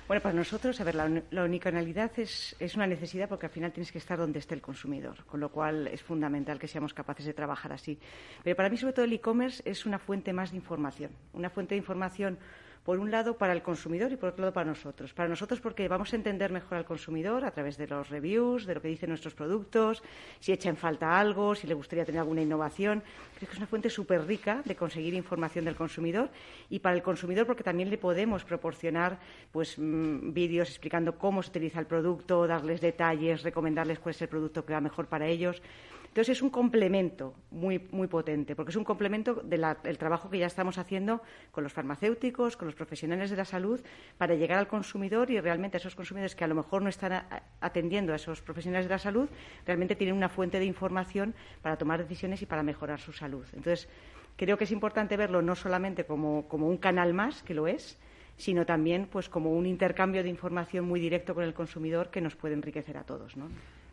[0.07, 3.91] Bueno, para nosotros, a ver, la, la unicanalidad es, una necesidad porque al final tienes
[3.91, 7.33] que estar donde esté el consumidor, con lo cual es fundamental que seamos capaces de
[7.33, 7.99] trabajar así.
[8.41, 11.75] Pero para mí, sobre todo, el e-commerce es una fuente más de información, una fuente
[11.75, 12.39] de información
[12.87, 15.13] por un lado para el consumidor y por otro lado para nosotros.
[15.13, 18.75] Para nosotros porque vamos a entender mejor al consumidor a través de los reviews, de
[18.75, 20.01] lo que dicen nuestros productos,
[20.39, 23.03] si echa en falta algo, si le gustaría tener alguna innovación.
[23.35, 26.29] Creo que es una fuente súper rica de conseguir información del consumidor
[26.69, 29.19] y para el consumidor porque también le podemos proporcionar
[29.51, 34.29] pues mm, vídeos explicando cómo se utiliza el producto, darles detalles, recomendarles cuál es el
[34.29, 35.61] producto que va mejor para ellos.
[36.07, 40.47] Entonces es un complemento muy, muy potente, porque es un complemento del trabajo que ya
[40.47, 43.79] estamos haciendo con los farmacéuticos, con los profesionales de la salud,
[44.17, 47.25] para llegar al consumidor y realmente a esos consumidores que a lo mejor no están
[47.61, 49.29] atendiendo a esos profesionales de la salud,
[49.65, 53.45] realmente tienen una fuente de información para tomar decisiones y para mejorar su salud.
[53.53, 53.87] Entonces,
[54.35, 57.97] creo que es importante verlo no solamente como, como un canal más, que lo es,
[58.37, 62.35] sino también pues como un intercambio de información muy directo con el consumidor que nos
[62.35, 63.35] puede enriquecer a todos.
[63.35, 63.47] ¿no?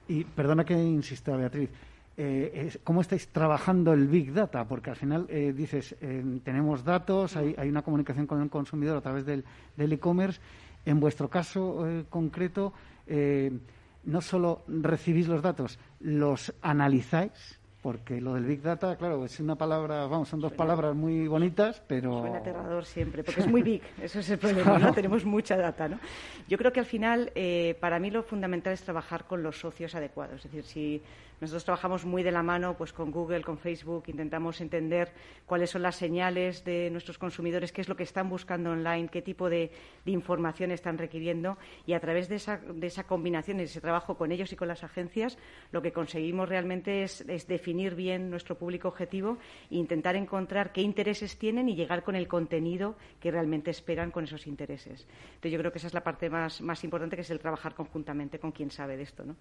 [0.06, 1.70] Y perdona que insista, Beatriz,
[2.16, 7.36] eh, cómo estáis trabajando el Big Data, porque al final eh, dices, eh, tenemos datos,
[7.36, 9.44] hay, una comunicación con el consumidor a través del
[9.76, 10.40] e-commerce.
[10.84, 12.72] en vuestro caso concreto,
[14.04, 19.56] no solo recibís los datos, los analizáis porque lo del Big Data, claro, es una
[19.56, 22.20] palabra, vamos, son dos palabras muy bonitas, pero...
[22.20, 24.90] Suena aterrador siempre, porque es muy big, eso es el problema, ¿no?
[24.94, 25.98] Tenemos mucha data, ¿no?
[26.48, 29.94] Yo creo que al final, eh, para mí lo fundamental es trabajar con los socios
[29.94, 31.02] adecuados, es decir, si
[31.40, 35.12] nosotros trabajamos muy de la mano pues con Google, con Facebook, intentamos entender
[35.46, 39.22] cuáles son las señales de nuestros consumidores, qué es lo que están buscando online, qué
[39.22, 39.70] tipo de,
[40.06, 44.56] información están requiriendo y a través de esa, combinación, de ese trabajo con ellos y
[44.56, 45.38] con las agencias,
[45.72, 49.38] lo que conseguimos realmente es, definir bien nuestro público objetivo
[49.70, 54.24] e intentar encontrar qué intereses tienen y llegar con el contenido que realmente esperan con
[54.24, 55.06] esos intereses.
[55.26, 57.74] Entonces yo creo que esa es la parte más, más importante, que es el trabajar
[57.74, 59.24] conjuntamente con quien sabe de esto.
[59.24, 59.36] ¿no?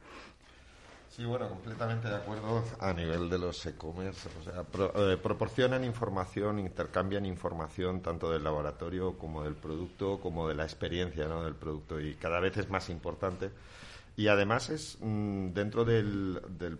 [1.15, 4.27] Sí, bueno, completamente de acuerdo a nivel de los e-commerce.
[4.39, 10.55] O sea, eh, proporcionan información, intercambian información tanto del laboratorio como del producto, como de
[10.55, 13.51] la experiencia del producto y cada vez es más importante.
[14.17, 16.01] Y además es mm, dentro de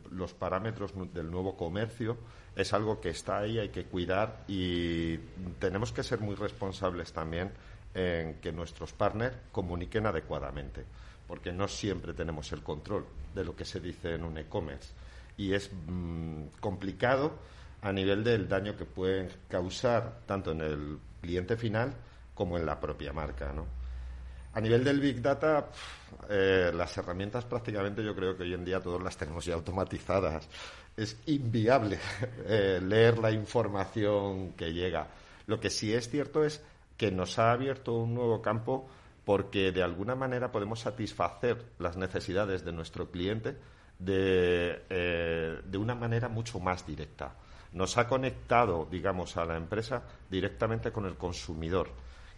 [0.09, 2.17] los parámetros del nuevo comercio,
[2.55, 5.17] es algo que está ahí, hay que cuidar y
[5.59, 7.51] tenemos que ser muy responsables también
[7.93, 10.85] en que nuestros partners comuniquen adecuadamente
[11.27, 14.93] porque no siempre tenemos el control de lo que se dice en un e-commerce
[15.37, 17.33] y es mm, complicado
[17.81, 21.93] a nivel del daño que pueden causar tanto en el cliente final
[22.33, 23.65] como en la propia marca, ¿no?
[24.53, 25.67] A nivel del Big Data,
[26.29, 30.47] eh, las herramientas prácticamente yo creo que hoy en día todas las tenemos ya automatizadas.
[30.95, 31.97] Es inviable
[32.45, 35.07] eh, leer la información que llega.
[35.47, 36.61] Lo que sí es cierto es
[36.97, 38.87] que nos ha abierto un nuevo campo
[39.25, 43.55] porque de alguna manera podemos satisfacer las necesidades de nuestro cliente
[43.99, 47.35] de, eh, de una manera mucho más directa.
[47.73, 51.89] Nos ha conectado, digamos, a la empresa directamente con el consumidor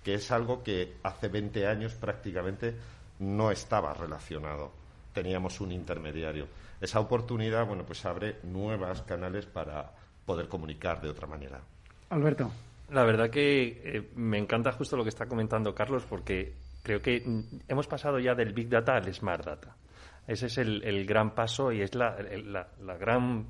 [0.06, 2.76] que es algo que hace 20 años prácticamente
[3.18, 4.72] no estaba relacionado.
[5.12, 6.48] Teníamos un intermediario.
[6.80, 9.92] Esa oportunidad, bueno, pues abre nuevos canales para
[10.24, 11.60] poder comunicar de otra manera.
[12.12, 12.52] Alberto.
[12.92, 16.54] La verdad que eh, me encanta justo lo que está comentando Carlos porque
[16.86, 19.76] creo que mm, hemos pasado ya del Big Data al Smart Data.
[20.28, 22.16] Ese es el, gran paso y es la,
[23.00, 23.46] gran mm,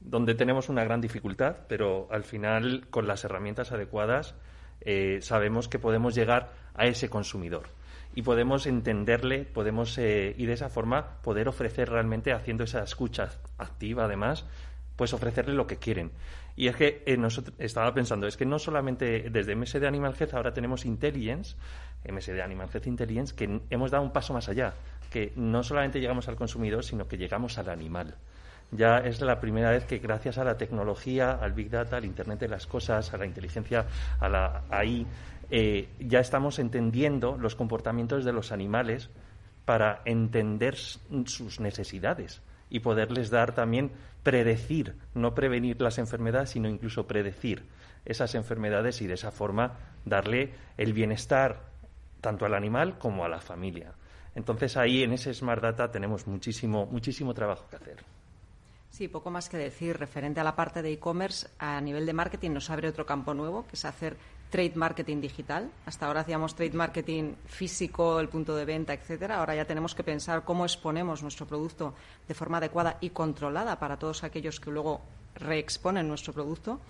[0.00, 4.34] donde tenemos una gran dificultad, pero al final con las herramientas adecuadas
[4.80, 7.68] eh, sabemos que podemos llegar a ese consumidor
[8.14, 13.30] y podemos entenderle, podemos eh, y de esa forma poder ofrecer realmente haciendo esa escucha
[13.58, 14.46] activa además,
[14.96, 16.10] pues ofrecerle lo que quieren.
[16.56, 20.14] Y es que eh, nosotros, estaba pensando, es que no solamente desde MS de Animal
[20.18, 21.56] Health ahora tenemos Intelligence,
[22.10, 24.74] MS de Animal Health Intelligence, que hemos dado un paso más allá,
[25.10, 28.14] que no solamente llegamos al consumidor, sino que llegamos al animal.
[28.72, 32.40] Ya es la primera vez que gracias a la tecnología, al Big Data, al Internet
[32.40, 33.86] de las Cosas, a la inteligencia,
[34.18, 35.06] a la AI,
[35.50, 39.10] eh, ya estamos entendiendo los comportamientos de los animales
[39.64, 43.92] para entender sus necesidades y poderles dar también
[44.24, 47.62] predecir, no prevenir las enfermedades, sino incluso predecir
[48.04, 51.60] esas enfermedades y de esa forma darle el bienestar
[52.26, 53.92] tanto al animal como a la familia.
[54.34, 57.98] Entonces ahí en ese Smart Data tenemos muchísimo, muchísimo trabajo que hacer.
[58.90, 59.96] Sí, poco más que decir.
[59.96, 63.64] Referente a la parte de e-commerce, a nivel de marketing nos abre otro campo nuevo,
[63.68, 64.16] que es hacer
[64.50, 65.70] trade marketing digital.
[65.86, 69.38] Hasta ahora hacíamos trade marketing físico, el punto de venta, etcétera.
[69.38, 71.94] Ahora ya tenemos que pensar cómo exponemos nuestro producto
[72.26, 75.00] de forma adecuada y controlada para todos aquellos que luego
[75.36, 76.80] reexponen nuestro producto.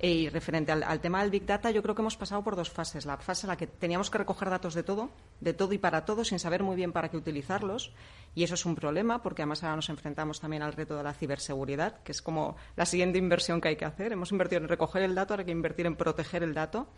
[0.00, 3.06] Y referente al, tema del Big Data, yo creo que hemos pasado por dos fases.
[3.06, 6.04] La fase en la que teníamos que recoger datos de todo, de todo y para
[6.04, 7.92] todo, sin saber muy bien para qué utilizarlos.
[8.34, 11.14] Y eso es un problema, porque además ahora nos enfrentamos también al reto de la
[11.14, 14.12] ciberseguridad, que es como la siguiente inversión que hay que hacer.
[14.12, 16.88] Hemos invertido en recoger el dato, ahora hay que invertir en proteger el dato.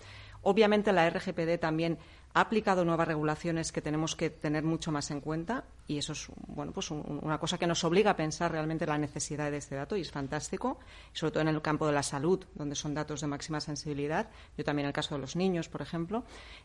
[0.42, 1.98] Obviamente la RGPD también
[2.36, 6.28] ha aplicado nuevas regulaciones que tenemos que tener mucho más en cuenta y eso es
[6.48, 9.96] bueno pues una cosa que nos obliga a pensar realmente la necesidad de este dato
[9.96, 10.78] y es fantástico,
[11.14, 14.28] sobre todo en el campo de la salud, donde son datos de máxima sensibilidad.
[14.58, 16.24] Yo también en el caso de los niños, por ejemplo.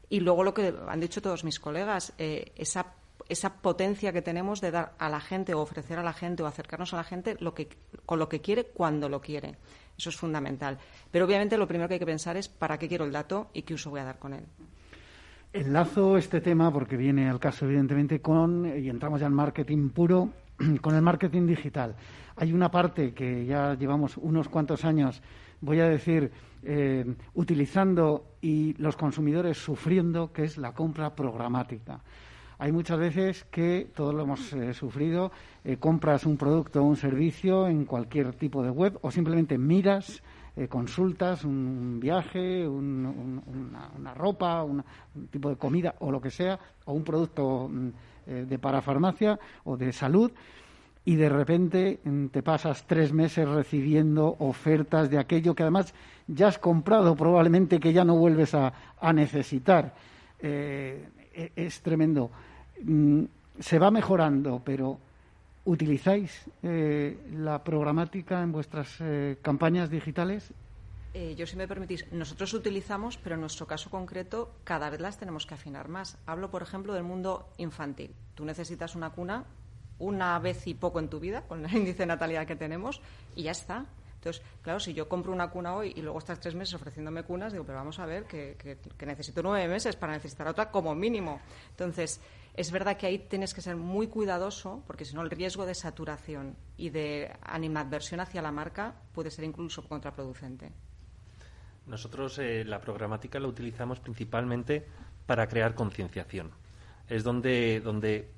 [0.09, 2.95] Y luego lo que han dicho todos mis colegas, eh, esa
[3.29, 6.47] esa potencia que tenemos de dar a la gente o ofrecer a la gente o
[6.47, 7.37] acercarnos a la gente
[8.05, 9.55] con lo que quiere cuando lo quiere.
[9.97, 10.79] Eso es fundamental.
[11.11, 13.61] Pero obviamente lo primero que hay que pensar es para qué quiero el dato y
[13.61, 14.45] qué uso voy a dar con él.
[15.53, 20.29] Enlazo este tema porque viene al caso, evidentemente, con, y entramos ya en marketing puro,
[20.81, 21.93] con el marketing digital.
[22.37, 25.21] Hay una parte que ya llevamos unos cuantos años,
[25.59, 26.31] voy a decir,
[26.63, 31.99] eh, utilizando y los consumidores sufriendo, que es la compra programática.
[32.57, 35.33] Hay muchas veces que, todos lo hemos eh, sufrido,
[35.65, 40.23] eh, compras un producto o un servicio en cualquier tipo de web o simplemente miras,
[40.55, 44.83] eh, consultas un viaje, una, ropa, un
[45.29, 47.89] tipo de comida o lo que sea, o un producto mm,
[48.47, 50.31] de parafarmacia o de salud
[51.03, 55.93] y de repente mm, te pasas tres meses recibiendo ofertas de aquello que además
[56.27, 58.73] ya has comprado probablemente que ya no vuelves a,
[59.13, 59.93] necesitar.
[60.39, 61.07] E,
[61.55, 62.29] es tremendo.
[62.83, 63.23] Mm,
[63.59, 64.99] se va mejorando, pero
[65.65, 70.53] ¿utilizáis eh, la programática en vuestras eh, campañas digitales?
[71.13, 75.17] Eh, yo, si me permitís, nosotros utilizamos, pero en nuestro caso concreto cada vez las
[75.17, 76.17] tenemos que afinar más.
[76.25, 78.15] Hablo, por ejemplo, del mundo infantil.
[78.33, 79.43] Tú necesitas una cuna
[79.99, 83.01] una vez y poco en tu vida, con el índice de natalidad que tenemos,
[83.35, 83.85] y ya está.
[84.15, 87.51] Entonces, claro, si yo compro una cuna hoy y luego estás tres meses ofreciéndome cunas,
[87.51, 88.55] digo, pero vamos a ver que,
[88.97, 91.41] que necesito nueve meses para necesitar otra como mínimo.
[91.71, 92.21] Entonces,
[92.53, 95.73] es verdad que ahí tienes que ser muy cuidadoso porque si no el riesgo de
[95.73, 100.71] saturación y de animadversión hacia la marca puede ser incluso contraproducente.
[101.87, 104.85] Nosotros eh, la programática la utilizamos principalmente
[105.25, 106.51] para crear concienciación.
[107.07, 108.29] Es donde, donde,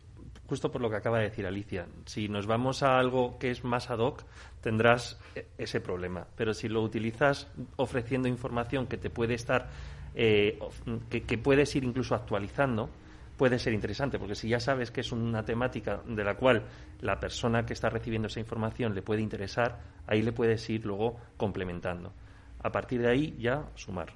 [0.48, 3.64] justo por lo que acaba de decir Alicia, si nos vamos a algo que es
[3.64, 4.24] más ad hoc,
[4.62, 6.28] tendrás e, ese problema.
[6.36, 9.70] Pero si lo utilizas ofreciendo información que te puede estar,
[10.16, 10.60] eh,
[11.10, 12.90] que puedes ir incluso actualizando,
[13.38, 16.64] puede ser interesante, porque si ya sabes que es una temática de la cual
[17.02, 21.20] la persona que está recibiendo esa información le puede interesar, ahí le puedes ir luego
[21.38, 22.14] complementando.
[22.62, 24.14] A partir de ahí ya sumar.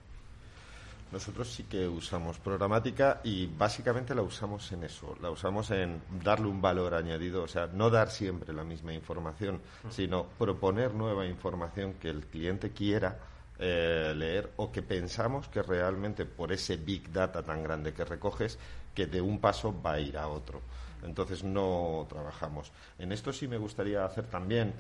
[1.12, 6.48] Nosotros sí que usamos programática y básicamente la usamos en eso, la usamos en darle
[6.48, 11.94] un valor añadido, o sea, no dar siempre la misma información, sino proponer nueva información
[11.94, 13.18] que el cliente quiera
[13.58, 18.60] eh, leer o que pensamos que realmente por ese big data tan grande que recoges,
[18.98, 20.60] que de un paso va a ir a otro.
[21.04, 22.72] Entonces no trabajamos.
[22.98, 24.74] En esto sí me gustaría hacer también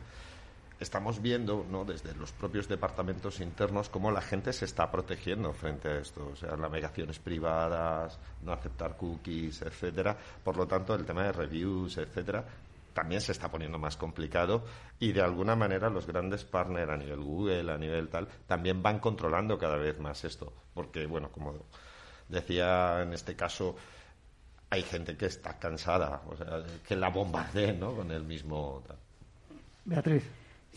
[0.79, 1.85] estamos viendo ¿no?
[1.85, 6.35] desde los propios departamentos internos cómo la gente se está protegiendo frente a esto, o
[6.35, 10.17] sea, navegaciones privadas, no aceptar cookies, etcétera.
[10.43, 12.43] Por lo tanto, el tema de reviews, etcétera,
[12.93, 14.63] también se está poniendo más complicado
[14.99, 18.97] y de alguna manera los grandes partners a nivel Google, a nivel tal, también van
[18.97, 21.53] controlando cada vez más esto, porque bueno, como
[22.29, 23.75] decía en este caso
[24.69, 27.95] hay gente que está cansada, o sea, que la bombardeen, ¿no?
[27.95, 28.83] con el mismo
[29.85, 30.23] Beatriz.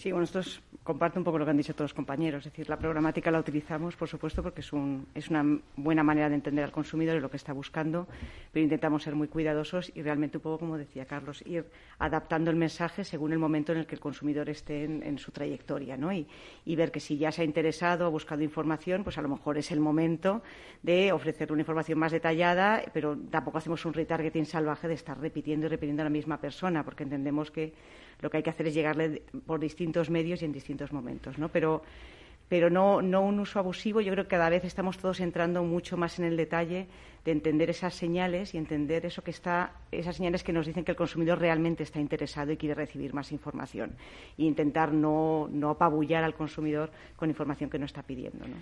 [0.00, 2.46] Sí, bueno, esto es, comparte un poco lo que han dicho todos los compañeros.
[2.46, 5.44] Es decir, la programática la utilizamos, por supuesto, porque es, un, es una
[5.76, 8.08] buena manera de entender al consumidor y lo que está buscando,
[8.50, 11.66] pero intentamos ser muy cuidadosos y realmente un poco, como decía Carlos, ir
[11.98, 15.98] adaptando el mensaje según el momento en el que el consumidor esté en, su trayectoria,
[15.98, 16.10] ¿no?
[16.14, 16.26] Y,
[16.64, 19.58] y, ver que si ya se ha interesado o buscado información, pues a lo mejor
[19.58, 20.42] es el momento
[20.82, 25.66] de ofrecer una información más detallada, pero tampoco hacemos un retargeting salvaje de estar repitiendo
[25.66, 27.74] y repitiendo a la misma persona, porque entendemos que
[28.20, 31.48] lo que hay que hacer es llegarle por distintos medios y en distintos momentos, ¿no?
[31.48, 31.82] Pero,
[32.48, 34.00] pero no, no un uso abusivo.
[34.00, 36.86] Yo creo que cada vez estamos todos entrando mucho más en el detalle
[37.24, 40.92] de entender esas señales y entender eso que está, esas señales que nos dicen que
[40.92, 43.94] el consumidor realmente está interesado y quiere recibir más información.
[44.36, 48.46] E intentar no, no apabullar al consumidor con información que no está pidiendo.
[48.46, 48.56] ¿no?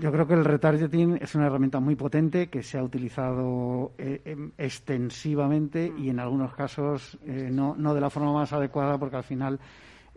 [0.00, 4.22] Yo creo que el retargeting es una herramienta muy potente que se ha utilizado eh,
[4.24, 9.16] em, extensivamente y en algunos casos eh, no, no, de la forma más adecuada porque
[9.16, 9.60] al final,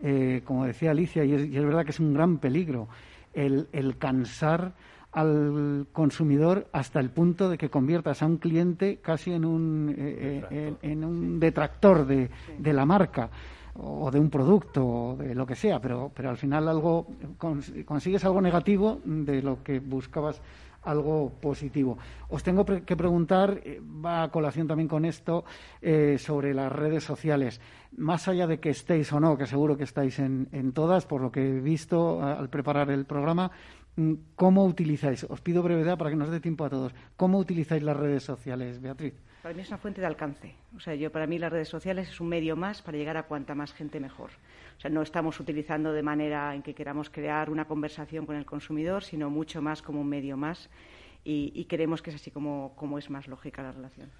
[0.00, 2.88] eh, como decía Alicia, y es, verdad que es un gran peligro
[3.34, 4.72] el, el, cansar
[5.12, 11.04] al consumidor hasta el punto de que conviertas a un cliente casi en un, en,
[11.04, 13.28] un detractor de, de la marca
[13.76, 17.06] o de un producto o de lo que sea, pero, pero al final algo
[17.84, 20.40] consigues algo negativo de lo que buscabas
[20.84, 21.98] algo positivo.
[22.28, 25.44] Os tengo que preguntar, eh, va a colación también con esto,
[25.80, 27.60] eh, sobre las redes sociales.
[27.96, 31.20] Más allá de que estéis o no, que seguro que estáis en, en todas, por
[31.20, 33.50] lo que he visto al preparar el programa,
[34.36, 35.24] ¿cómo utilizáis?
[35.24, 36.94] Os pido brevedad para que nos dé tiempo a todos.
[37.16, 39.14] ¿Cómo utilizáis las redes sociales, Beatriz?
[39.42, 40.54] Para mí es una fuente de alcance.
[40.76, 43.24] O sea, yo para mí las redes sociales es un medio más para llegar a
[43.24, 44.30] cuanta más gente mejor.
[44.78, 48.46] O sea, no estamos utilizando de manera en que queramos crear una conversación con el
[48.46, 50.70] consumidor, sino mucho más como un medio más
[51.24, 54.10] y, creemos que es así como, como es más lógica la relación.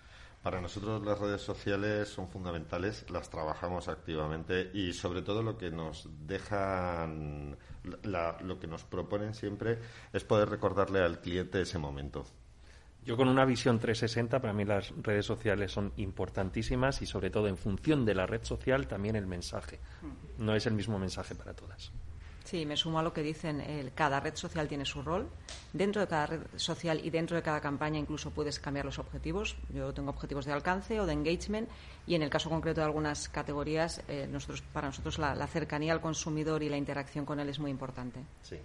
[0.45, 5.70] Para nosotros las redes sociales son fundamentales, las trabajamos activamente y sobre todo lo que
[5.70, 7.57] nos dejan,
[8.03, 9.78] lo que nos proponen siempre
[10.12, 12.26] es poder recordarle al cliente ese momento.
[13.07, 17.49] Yo con una visión 360, para mí las redes sociales son importantísimas y sobre todo
[17.49, 19.80] en función de la red social también el mensaje.
[20.36, 21.90] No es el mismo mensaje para todas.
[22.45, 23.62] Sí, me sumo a lo que dicen.
[23.95, 25.28] cada red social tiene su rol.
[25.72, 29.57] Dentro de cada red social y dentro de cada campaña incluso puedes cambiar los objetivos.
[29.72, 31.68] Yo tengo objetivos de alcance o de engagement
[32.07, 35.92] y en el caso concreto de algunas categorías, eh, nosotros, para nosotros la, la cercanía
[35.95, 38.20] al consumidor y la interacción con él es muy importante.
[38.42, 38.59] Sí.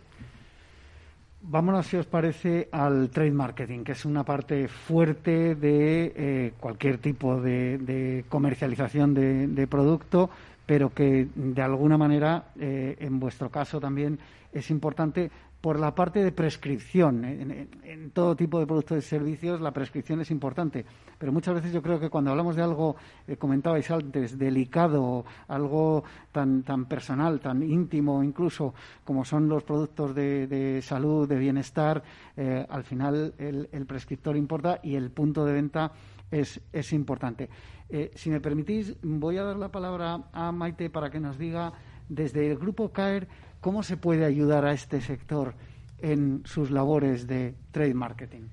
[1.42, 6.98] Vámonos, si os parece, al trade marketing, que es una parte fuerte de eh, cualquier
[6.98, 10.30] tipo de, comercialización de, producto,
[10.70, 14.20] pero que de alguna manera, eh, en vuestro caso también,
[14.54, 17.26] es importante por la parte de prescripción.
[17.26, 20.86] En, todo tipo de productos y servicios la prescripción es importante,
[21.18, 22.98] pero muchas veces yo creo que cuando hablamos de algo,
[23.28, 30.14] eh, comentabais antes, delicado, algo tan, tan personal, tan íntimo incluso, como son los productos
[30.14, 32.04] de, salud, de bienestar,
[32.38, 35.92] eh, al final el, prescriptor importa y el punto de venta
[36.32, 37.50] es, es importante.
[37.90, 41.74] Eh, si me permitís, voy a dar la palabra a Maite para que nos diga
[42.08, 43.28] desde el Grupo CAER
[43.62, 45.54] ¿Cómo se puede ayudar a este sector
[45.98, 48.44] en sus labores de trade marketing?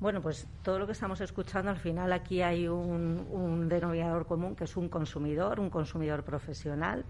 [0.00, 4.64] Bueno, pues todo lo que estamos escuchando, al final aquí hay un, denominador común que
[4.64, 7.06] es un consumidor, un consumidor profesional,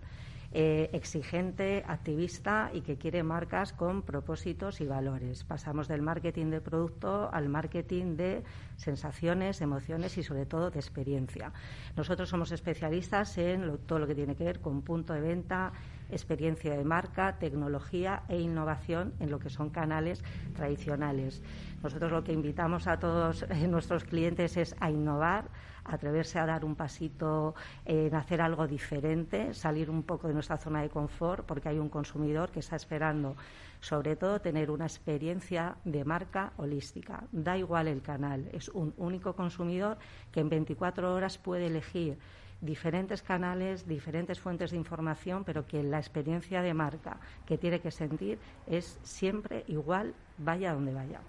[0.54, 5.44] eh, exigente, activista y que quiere marcas con propósitos y valores.
[5.44, 8.42] Pasamos del marketing de producto al marketing de
[8.76, 11.52] sensaciones, emociones y sobre todo de experiencia.
[11.96, 15.72] Nosotros somos especialistas en todo lo que tiene que ver con punto de venta,
[16.10, 20.22] experiencia de marca, tecnología e innovación en lo que son canales
[20.54, 21.42] tradicionales.
[21.82, 25.48] Nosotros lo que invitamos a todos eh, nuestros clientes es a innovar,
[25.84, 27.54] atreverse a dar un pasito
[27.84, 31.88] en hacer algo diferente, salir un poco de nuestra zona de confort, porque hay un
[31.88, 33.36] consumidor que está esperando,
[33.80, 37.24] sobre todo, tener una experiencia de marca holística.
[37.32, 39.98] Da igual el canal, es un único consumidor
[40.30, 42.18] que en 24 horas puede elegir
[42.62, 47.90] diferentes canales, diferentes fuentes de información, pero que la experiencia de marca que tiene que
[47.90, 51.20] sentir es siempre igual, vaya donde vaya.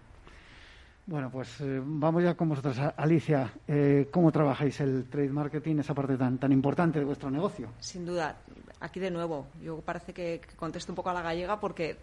[1.06, 2.78] Bueno, pues eh, vamos ya con vosotros.
[2.95, 7.70] Alicia, eh, ¿cómo trabajáis el trade marketing, esa parte tan, tan importante de vuestro negocio?
[7.80, 8.38] Sin duda.
[8.80, 11.97] Aquí de nuevo, yo parece que contesto un poco a la gallega porque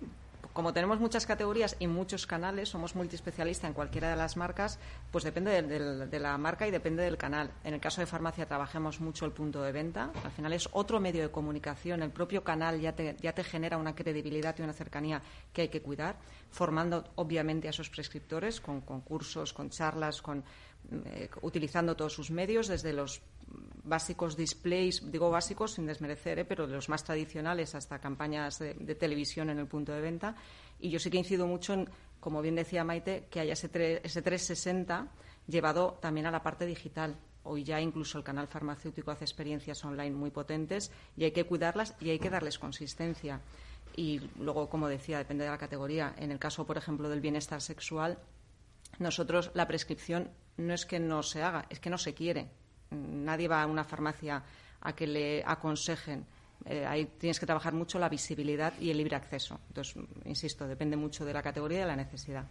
[0.61, 4.79] como tenemos muchas categorías y muchos canales, somos multiespecialistas en cualquiera de las marcas,
[5.11, 7.51] pues depende de, la marca y depende del canal.
[7.65, 10.13] En el caso de farmacia trabajamos mucho el punto de venta.
[10.23, 12.03] Al final es otro medio de comunicación.
[12.03, 15.23] El propio canal ya te, ya te genera una credibilidad y una cercanía
[15.55, 16.17] que hay que cuidar,
[16.51, 20.45] formando obviamente a esos prescriptores con concursos, con charlas, con,
[21.07, 23.23] eh, utilizando todos sus medios, desde los
[23.85, 26.45] básicos displays, digo básicos sin desmerecer, ¿eh?
[26.45, 30.37] pero de los más tradicionales hasta campañas de, televisión en el punto de venta.
[30.79, 31.89] Y yo sí que incido mucho en,
[32.21, 33.71] como bien decía Maite, que haya ese,
[34.03, 35.09] ese 360
[35.47, 37.17] llevado también a la parte digital.
[37.43, 41.95] Hoy ya incluso el canal farmacéutico hace experiencias online muy potentes y hay que cuidarlas
[42.01, 43.41] y hay que darles consistencia.
[43.97, 46.15] Y luego, como decía, depende de la categoría.
[46.19, 48.19] En el caso, por ejemplo, del bienestar sexual,
[48.99, 52.51] nosotros la prescripción no es que no se haga, es que no se quiere
[52.91, 54.43] nadie va a una farmacia
[54.81, 56.27] a que le aconsejen.
[56.65, 59.59] Eh, ahí tienes que trabajar mucho la visibilidad y el libre acceso.
[59.69, 62.45] Entonces, insisto, depende mucho de la categoría y de la necesidad.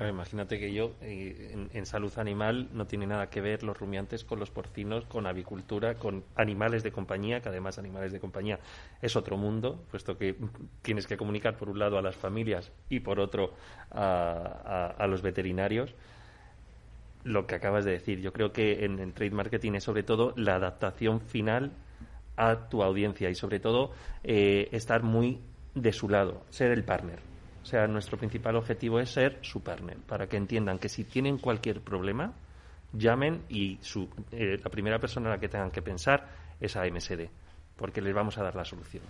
[0.00, 4.38] Imagínate que yo, eh, en, salud animal, no tiene nada que ver los rumiantes con
[4.38, 8.58] los porcinos, con avicultura, con animales de compañía, que además animales de compañía
[9.00, 10.36] es otro mundo, puesto que
[10.82, 13.54] tienes que comunicar por un lado a las familias y por otro
[13.90, 15.94] a los veterinarios
[17.26, 18.20] lo que acabas de decir.
[18.20, 21.72] Yo creo que en, trade marketing es sobre todo la adaptación final
[22.36, 23.92] a tu audiencia y sobre todo
[24.22, 25.40] eh, estar muy
[25.74, 27.18] de su lado, ser el partner.
[27.66, 31.38] O sea, nuestro principal objetivo es ser su partner, para que entiendan que si tienen
[31.38, 32.32] cualquier problema,
[32.92, 36.28] llamen y su, eh, la primera persona a la que tengan que pensar
[36.60, 37.28] es a MSD,
[37.76, 39.02] porque les vamos a dar la solución.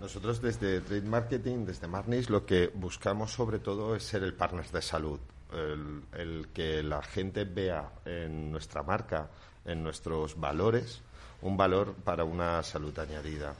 [0.00, 4.66] Nosotros desde Trade Marketing, desde Marnis, lo que buscamos sobre todo es ser el partner
[4.66, 5.20] de salud
[5.52, 9.30] el, que la gente vea en nuestra marca,
[9.64, 11.00] en nuestros valores,
[11.42, 13.54] un valor para una salud añadida.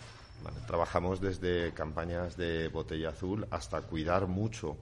[0.66, 4.76] Trabajamos desde campañas de botella azul hasta cuidar mucho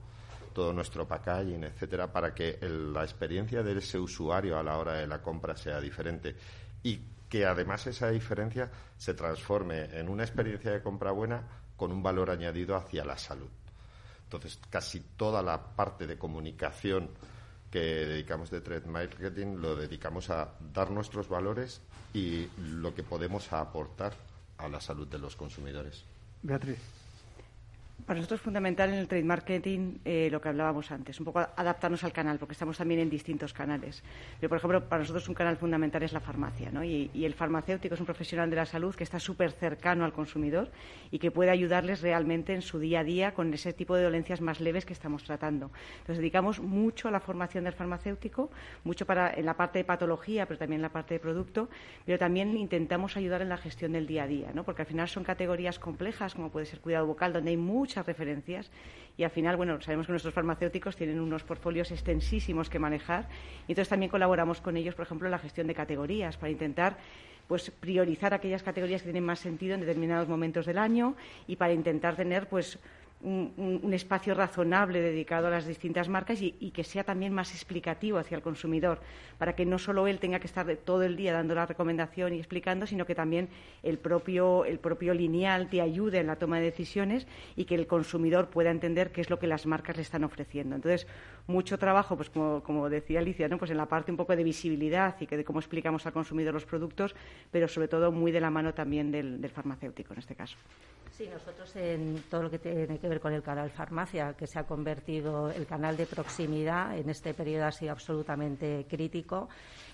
[0.53, 5.05] todo nuestro packaging, etcétera, para que la experiencia de ese usuario a la hora de
[5.05, 6.35] la compra sea diferente
[6.81, 6.99] y
[7.29, 11.43] que además esa diferencia se transforme en una experiencia de compra buena
[11.75, 13.49] con un valor añadido hacia la salud.
[14.23, 17.09] Entonces, casi toda la parte de comunicación
[17.69, 21.81] que dedicamos de trade marketing lo dedicamos a dar nuestros valores
[22.13, 24.13] y lo que podemos aportar
[24.57, 26.03] a la salud de los consumidores.
[26.41, 26.79] Beatriz.
[28.05, 31.39] Para nosotros es fundamental en el trade marketing eh, lo que hablábamos antes, un poco
[31.39, 34.03] adaptarnos al canal, porque estamos también en distintos canales.
[34.39, 36.83] Pero, por ejemplo, para nosotros un canal fundamental es la farmacia, ¿no?
[36.83, 40.69] y, el farmacéutico es un profesional de la salud que está súper cercano al consumidor
[41.09, 44.39] y que puede ayudarles realmente en su día a día con ese tipo de dolencias
[44.39, 45.71] más leves que estamos tratando.
[46.01, 48.51] Entonces, dedicamos mucho a la formación del farmacéutico,
[48.83, 51.69] mucho para, en la parte de patología, pero también en la parte de producto,
[52.05, 54.63] pero también intentamos ayudar en la gestión del día a día, ¿no?
[54.63, 58.07] porque al final son categorías complejas, como puede ser cuidado vocal, donde hay mucho muchas
[58.07, 58.69] referencias
[59.17, 63.29] y al final, bueno, sabemos que nuestros farmacéuticos tienen unos portfolios extensísimos que manejar
[63.67, 66.97] y entonces también colaboramos con ellos, por ejemplo, en la gestión de categorías para intentar
[67.47, 71.15] pues priorizar aquellas categorías que tienen más sentido en determinados momentos del año
[71.47, 72.79] y para intentar tener pues
[73.25, 78.35] un, espacio razonable dedicado a las distintas marcas y, que sea también más explicativo hacia
[78.35, 78.99] el consumidor,
[79.37, 82.37] para que no solo él tenga que estar todo el día dando la recomendación y
[82.37, 83.49] explicando, sino que también
[83.83, 87.87] el propio, el propio lineal te ayude en la toma de decisiones y que el
[87.87, 90.75] consumidor pueda entender qué es lo que las marcas le están ofreciendo.
[90.75, 91.07] Entonces,
[91.47, 93.57] mucho trabajo, pues como, decía Alicia, ¿no?
[93.57, 96.53] pues en la parte un poco de visibilidad y que de cómo explicamos al consumidor
[96.53, 97.15] los productos,
[97.51, 100.57] pero sobre todo muy de la mano también del farmacéutico en este caso.
[101.17, 104.59] Sí, nosotros en todo lo que tiene que ver con el canal farmacia, que se
[104.59, 109.49] ha convertido el canal de proximidad, en este periodo ha sido absolutamente crítico.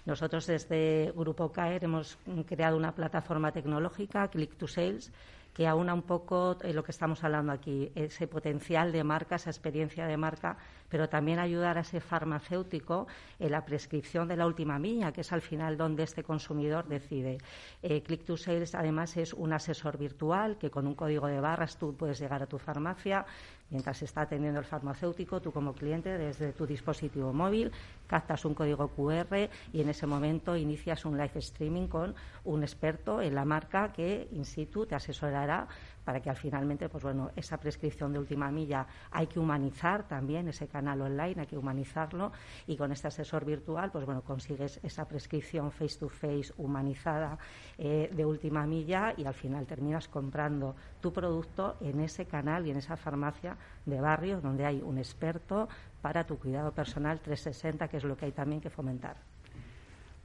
[0.05, 5.11] Nosotros desde Grupo CAER hemos creado una plataforma tecnológica, Click to Sales,
[5.53, 9.49] que aúna un poco eh, lo que estamos hablando aquí, ese potencial de marca, esa
[9.49, 10.57] experiencia de marca,
[10.89, 13.07] pero también ayudar a ese farmacéutico
[13.39, 17.37] en la prescripción de la última milla, que es al final donde este consumidor decide.
[17.81, 21.77] Eh, Click to Sales, además, es un asesor virtual que con un código de barras
[21.77, 23.25] tú puedes llegar a tu farmacia,
[23.69, 27.71] mientras está atendiendo el farmacéutico, tú como cliente desde tu dispositivo móvil
[28.11, 33.21] captas un código QR y en ese momento inicias un live streaming con un experto
[33.21, 35.69] en la marca que in situ te asesorará
[36.03, 40.47] para que al finalmente, pues bueno, esa prescripción de última milla hay que humanizar también
[40.49, 42.33] ese canal online, hay que humanizarlo
[42.67, 47.37] y con este asesor virtual, pues bueno, consigues esa prescripción face to face humanizada
[47.77, 52.71] eh, de última milla y al final terminas comprando tu producto en ese canal y
[52.71, 53.55] en esa farmacia
[53.85, 55.69] de barrio donde hay un experto
[56.01, 59.17] para tu cuidado personal 360, que es lo que hay también que fomentar.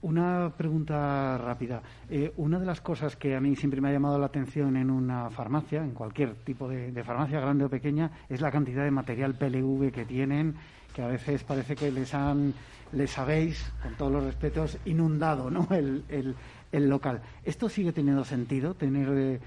[0.03, 1.83] Una pregunta rápida.
[2.11, 4.91] Eh, una de las cosas que a mí siempre me ha llamado la atención en
[4.91, 9.35] una farmacia, en cualquier tipo de, farmacia, grande o pequeña, es la cantidad de material
[9.35, 10.55] PLV que tienen,
[10.95, 12.53] que a veces parece que les han,
[12.93, 15.67] les habéis, con todos los respetos, inundado ¿no?
[15.75, 17.23] el, el, local.
[17.43, 18.75] ¿Esto sigue teniendo sentido?
[18.75, 19.41] Tener, eh,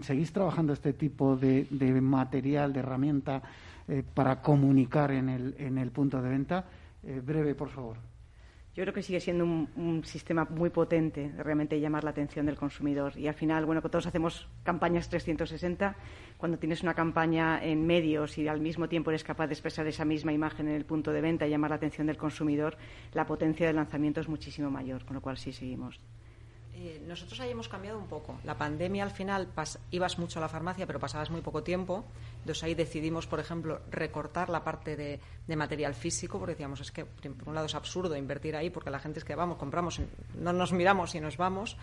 [0.00, 1.66] ¿Seguís trabajando este tipo de,
[2.00, 3.42] material, de herramienta
[3.90, 6.64] eh, para comunicar en el, en el punto de venta?
[7.02, 7.96] breve, por favor.
[8.72, 12.56] Yo creo que sigue siendo un, sistema muy potente de realmente llamar la atención del
[12.56, 13.18] consumidor.
[13.18, 15.96] Y al final, bueno, todos hacemos campañas 360.
[16.38, 20.04] Cuando tienes una campaña en medios y al mismo tiempo eres capaz de expresar esa
[20.04, 22.78] misma imagen en el punto de venta y llamar la atención del consumidor,
[23.12, 26.00] la potencia del lanzamiento es muchísimo mayor, con lo cual sí seguimos.
[26.82, 28.38] Eh, nosotros ahí hemos cambiado un poco.
[28.44, 29.48] La pandemia al final
[29.90, 32.04] ibas mucho a la farmacia, pero pasabas muy poco tiempo.
[32.40, 35.20] Entonces ahí decidimos, por ejemplo, recortar la parte de,
[35.56, 38.98] material físico, porque decíamos, es que por un lado es absurdo invertir ahí, porque la
[38.98, 40.00] gente es que vamos, compramos,
[40.34, 41.76] no nos miramos y nos vamos.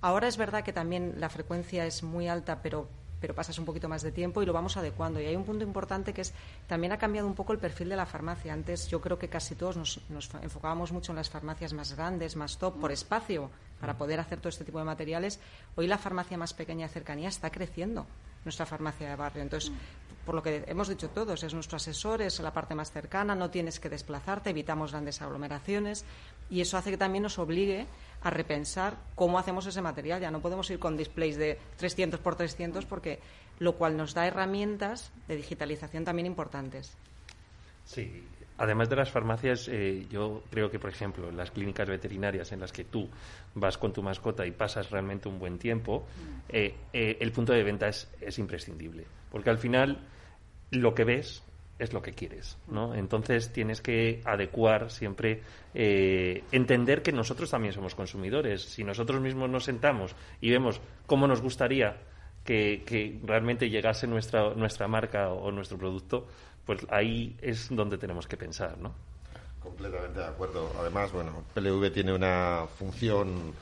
[0.00, 2.88] Ahora es verdad que también la frecuencia es muy alta, pero
[3.20, 5.20] pero pasas un poquito más de tiempo y lo vamos adecuando.
[5.20, 6.32] Y hay un punto importante que es,
[6.66, 8.52] también ha cambiado un poco el perfil de la farmacia.
[8.52, 12.36] Antes yo creo que casi todos nos, nos enfocábamos mucho en las farmacias más grandes,
[12.36, 13.50] más top, por espacio,
[13.80, 15.40] para poder hacer todo este tipo de materiales.
[15.76, 18.06] Hoy la farmacia más pequeña de cercanía está creciendo,
[18.44, 19.42] nuestra farmacia de barrio.
[19.42, 19.72] Entonces,
[20.24, 23.50] por lo que hemos dicho todos, es nuestro asesor, es la parte más cercana, no
[23.50, 26.04] tienes que desplazarte, evitamos grandes aglomeraciones
[26.50, 27.86] y eso hace que también nos obligue
[28.22, 30.20] a repensar cómo hacemos ese material.
[30.20, 33.20] Ya no podemos ir con displays de 300 por 300 porque
[33.58, 36.96] lo cual nos da herramientas de digitalización también importantes.
[37.84, 38.24] Sí,
[38.58, 42.60] además de las farmacias, eh, yo creo que, por ejemplo, en las clínicas veterinarias en
[42.60, 43.08] las que tú
[43.54, 46.04] vas con tu mascota y pasas realmente un buen tiempo,
[46.48, 49.06] eh, eh, el punto de venta es, es imprescindible.
[49.30, 49.98] Porque al final
[50.70, 51.42] lo que ves
[51.80, 52.94] es lo que quieres, ¿no?
[52.94, 55.42] Entonces tienes que adecuar siempre,
[55.74, 58.62] eh, entender que nosotros también somos consumidores.
[58.62, 61.96] Si nosotros mismos nos sentamos y vemos cómo nos gustaría
[62.44, 66.26] que, realmente llegase nuestra, nuestra marca o nuestro producto,
[66.66, 68.94] pues ahí es donde tenemos que pensar, ¿no?
[69.62, 70.70] Completamente de acuerdo.
[70.78, 73.54] Además, bueno, PLV tiene una función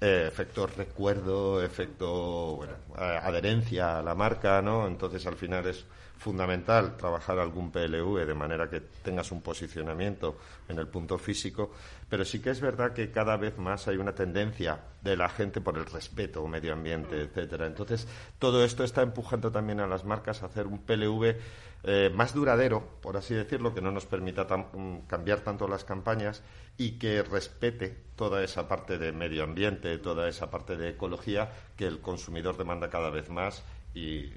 [0.00, 4.86] eh, efecto recuerdo, efecto bueno, adherencia a la marca, ¿no?
[4.86, 5.84] Entonces al final es
[6.18, 10.38] fundamental trabajar algún PLV de manera que tengas un posicionamiento
[10.68, 11.72] en el punto físico,
[12.08, 15.60] pero sí que es verdad que cada vez más hay una tendencia de la gente
[15.60, 17.66] por el respeto medio ambiente, etcétera.
[17.66, 18.08] Entonces,
[18.38, 21.36] todo esto está empujando también a las marcas a hacer un PLV
[21.86, 26.42] eh, más duradero, por así decirlo, que no nos permita mm, cambiar tanto las campañas
[26.78, 31.86] y que respete toda esa parte de medio ambiente, toda esa parte de ecología que
[31.86, 33.62] el consumidor demanda cada vez más
[33.94, 34.32] y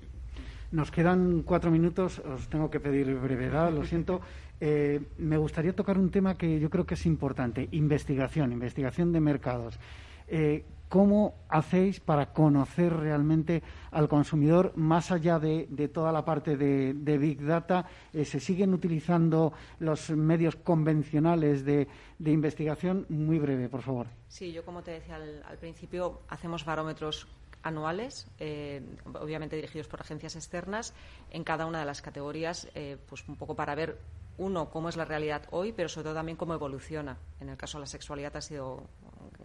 [0.71, 4.21] nos quedan cuatro minutos, os tengo que pedir brevedad, lo siento.
[4.59, 9.19] Eh, me gustaría tocar un tema que yo creo que es importante, investigación, investigación de
[9.19, 9.79] mercados.
[10.27, 13.61] Eh, ¿Cómo hacéis para conocer realmente
[13.91, 17.85] al consumidor más allá de, toda la parte de, Big Data?
[18.13, 21.87] Eh, ¿Se siguen utilizando los medios convencionales de,
[22.19, 23.05] investigación?
[23.09, 24.07] Muy breve, por favor.
[24.29, 27.27] Sí, yo como te decía al principio, hacemos barómetros
[27.67, 28.81] anuales, eh,
[29.13, 30.93] obviamente dirigidos por agencias externas,
[31.31, 33.97] en cada una de las categorías, eh, pues un poco para ver,
[34.37, 37.17] uno, cómo es la realidad hoy, pero sobre todo también cómo evoluciona.
[37.39, 38.83] En el caso de la sexualidad ha sido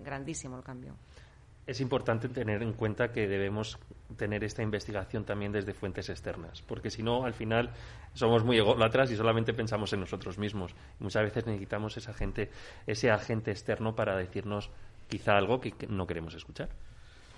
[0.01, 0.95] grandísimo el cambio.
[1.67, 3.79] Es importante tener en cuenta que debemos
[4.17, 7.71] tener esta investigación también desde fuentes externas, porque si no, al final
[8.15, 10.75] somos muy ególatras y solamente pensamos en nosotros mismos.
[10.99, 12.51] muchas veces necesitamos esa gente,
[12.87, 14.71] ese agente externo para decirnos
[15.09, 16.69] quizá algo que no queremos escuchar.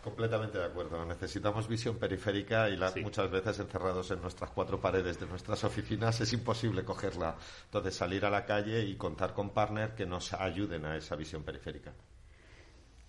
[0.04, 1.02] Completamente de acuerdo.
[1.06, 6.30] Necesitamos visión periférica y muchas veces encerrados en nuestras cuatro paredes de nuestras oficinas es
[6.34, 7.36] imposible cogerla.
[7.64, 11.42] Entonces, salir a la calle y contar con partners que nos ayuden a esa visión
[11.42, 11.94] periférica.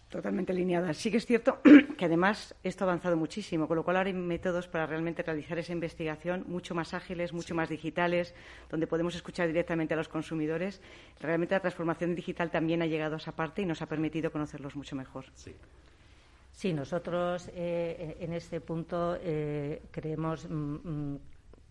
[0.08, 0.94] Totalmente alineada.
[0.94, 1.60] Sí que es cierto
[1.98, 5.60] que además esto ha avanzado muchísimo, con lo cual ahora hay métodos para realmente realizar
[5.60, 8.34] esa investigación mucho más ágiles, mucho más digitales,
[8.70, 10.80] donde podemos escuchar directamente a los consumidores.
[11.20, 14.78] Realmente la transformación digital también ha llegado a esa parte y nos ha permitido conocerlos
[14.78, 15.26] mucho mejor.
[15.34, 15.54] Sí.
[16.74, 21.20] Nosotros eh, en este punto eh, creemos mm, mm,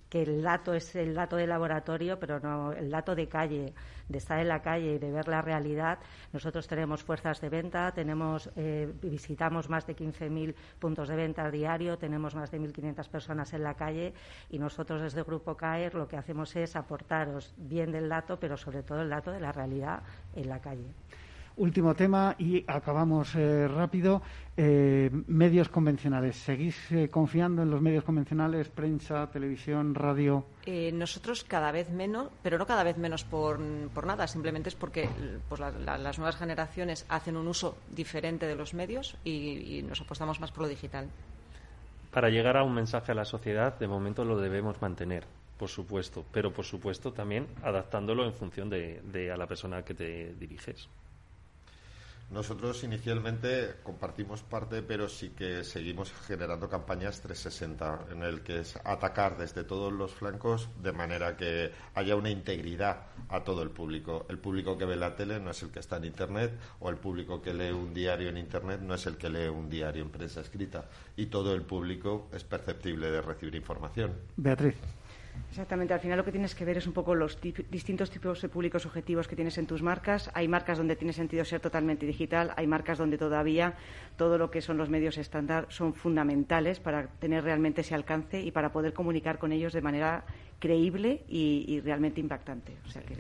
[0.09, 3.73] que el dato es el dato de laboratorio, pero no el dato de calle,
[4.09, 5.99] de estar en la calle y de ver la realidad.
[6.33, 11.99] Nosotros tenemos fuerzas de venta, tenemos eh, visitamos más de 15.000 puntos de venta diario,
[11.99, 14.15] tenemos más de 1.500 personas en la calle
[14.51, 18.85] y nosotros desde Grupo CAER lo que hacemos es aportaros bien del dato, pero sobre
[18.85, 20.05] todo el dato de la realidad
[20.37, 20.87] en la calle.
[21.57, 24.23] Último tema y acabamos eh, rápido.
[24.57, 26.35] Eh, medios convencionales.
[26.35, 30.47] ¿Seguís eh, confiando en los medios convencionales, prensa, televisión, radio?
[30.93, 33.61] nosotros cada vez menos, pero no cada vez menos por,
[33.93, 35.09] por nada, simplemente es porque
[35.49, 40.51] pues, las nuevas generaciones hacen un uso diferente de los medios y, nos apostamos más
[40.51, 41.09] por lo digital.
[42.11, 45.25] Para llegar a un mensaje a la sociedad, de momento lo debemos mantener
[45.59, 50.35] por supuesto, pero por supuesto también adaptándolo en función de a la persona que te
[50.35, 50.89] diriges.
[52.31, 58.77] Nosotros inicialmente compartimos parte, pero sí que seguimos generando campañas 360 en el que es
[58.85, 64.27] atacar desde todos los flancos de manera que haya una integridad a todo el público.
[64.29, 66.97] El público que ve la tele no es el que está en Internet o el
[66.97, 70.11] público que lee un diario en Internet no es el que lee un diario en
[70.11, 74.13] prensa escrita y todo el público es perceptible de recibir información.
[74.37, 74.77] Beatriz.
[75.51, 78.49] Exactamente, al final lo que tienes que ver es un poco los distintos tipos de
[78.49, 80.31] públicos objetivos que tienes en tus marcas.
[80.35, 83.75] Hay marcas donde tiene sentido ser totalmente digital, hay marcas donde todavía
[84.17, 88.51] todo lo que son los medios estándar son fundamentales para tener realmente ese alcance y
[88.51, 90.25] para poder comunicar con ellos de manera
[90.59, 92.77] creíble y, realmente impactante.
[92.87, 93.15] O sea que...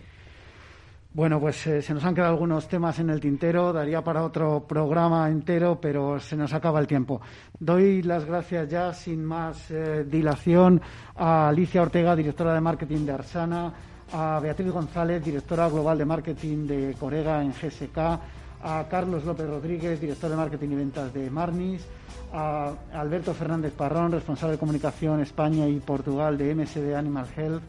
[1.15, 4.65] Bueno, pues eh, se nos han quedado algunos temas en el tintero, daría para otro
[4.67, 7.21] programa entero, pero se nos acaba el tiempo.
[7.57, 10.83] Doy las gracias ya, sin más eh, dilación,
[11.15, 13.73] a Alicia Ortega, directora de marketing de Arsana,
[14.12, 17.97] a Beatriz González, directora global de marketing de Corega en GSK,
[18.65, 21.87] a Carlos López Rodríguez, director de marketing y ventas de Marnis,
[22.33, 27.62] a Alberto Fernández Parrón, responsable de comunicación España y Portugal de MSD Animal Health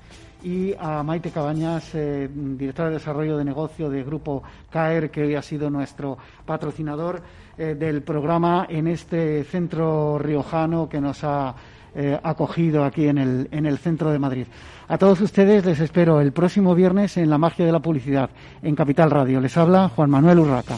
[0.46, 5.34] y a Maite Cabañas, eh, directora de desarrollo de negocio de Grupo CAER, que hoy
[5.34, 7.20] ha sido nuestro patrocinador
[7.58, 11.56] eh, del programa en este centro riojano que nos ha
[11.96, 14.46] eh, acogido aquí en el, en el centro de Madrid.
[14.88, 18.30] A todos ustedes les espero el próximo viernes en La Magia de la Publicidad,
[18.62, 19.42] en Capital Radio.
[19.42, 20.78] Les habla Juan Manuel Urraca.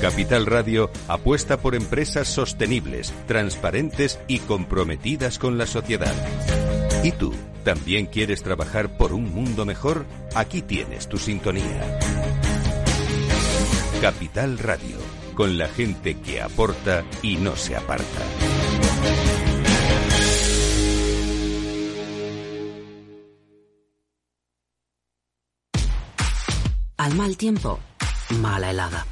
[0.00, 6.14] Capital Radio apuesta por empresas sostenibles, transparentes y comprometidas con la sociedad.
[7.02, 7.34] ¿Y tú
[7.64, 10.06] también quieres trabajar por un mundo mejor?
[10.36, 11.98] Aquí tienes tu sintonía.
[14.00, 14.98] Capital Radio,
[15.34, 18.04] con la gente que aporta y no se aparta.
[26.96, 27.80] Al mal tiempo,
[28.40, 29.04] mala helada.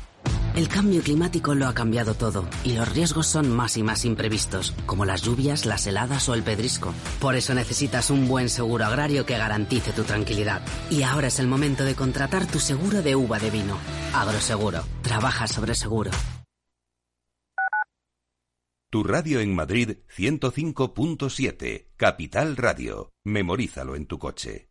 [0.57, 4.73] El cambio climático lo ha cambiado todo y los riesgos son más y más imprevistos,
[4.87, 6.95] como las lluvias, las heladas o el pedrisco.
[7.21, 10.63] Por eso necesitas un buen seguro agrario que garantice tu tranquilidad.
[10.91, 13.77] Y ahora es el momento de contratar tu seguro de uva de vino.
[14.15, 14.83] Agroseguro.
[15.03, 16.11] Trabaja sobre seguro.
[18.89, 23.13] Tu radio en Madrid 105.7, Capital Radio.
[23.25, 24.71] Memorízalo en tu coche.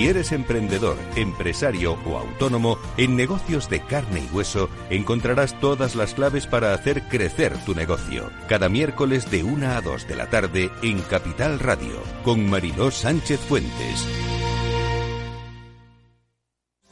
[0.00, 6.14] Si eres emprendedor, empresario o autónomo, en negocios de carne y hueso encontrarás todas las
[6.14, 8.30] claves para hacer crecer tu negocio.
[8.48, 13.40] Cada miércoles de 1 a 2 de la tarde en Capital Radio, con Mariló Sánchez
[13.40, 14.39] Fuentes.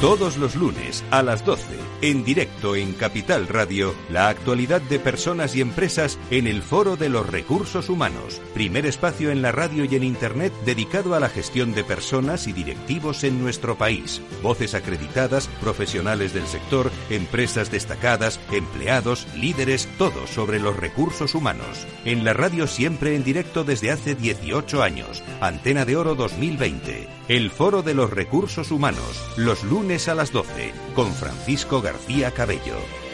[0.00, 1.64] Todos los lunes a las 12,
[2.02, 7.08] en directo en Capital Radio, la actualidad de personas y empresas en el Foro de
[7.08, 11.72] los Recursos Humanos, primer espacio en la radio y en Internet dedicado a la gestión
[11.72, 14.20] de personas y directivos en nuestro país.
[14.42, 21.86] Voces acreditadas, profesionales del sector, empresas destacadas, empleados, líderes, todo sobre los recursos humanos.
[22.04, 25.22] En la radio siempre en directo desde hace 18 años.
[25.40, 27.08] Antena de Oro 2020.
[27.28, 33.05] El Foro de los Recursos Humanos, los lunes a las 12, con Francisco García Cabello.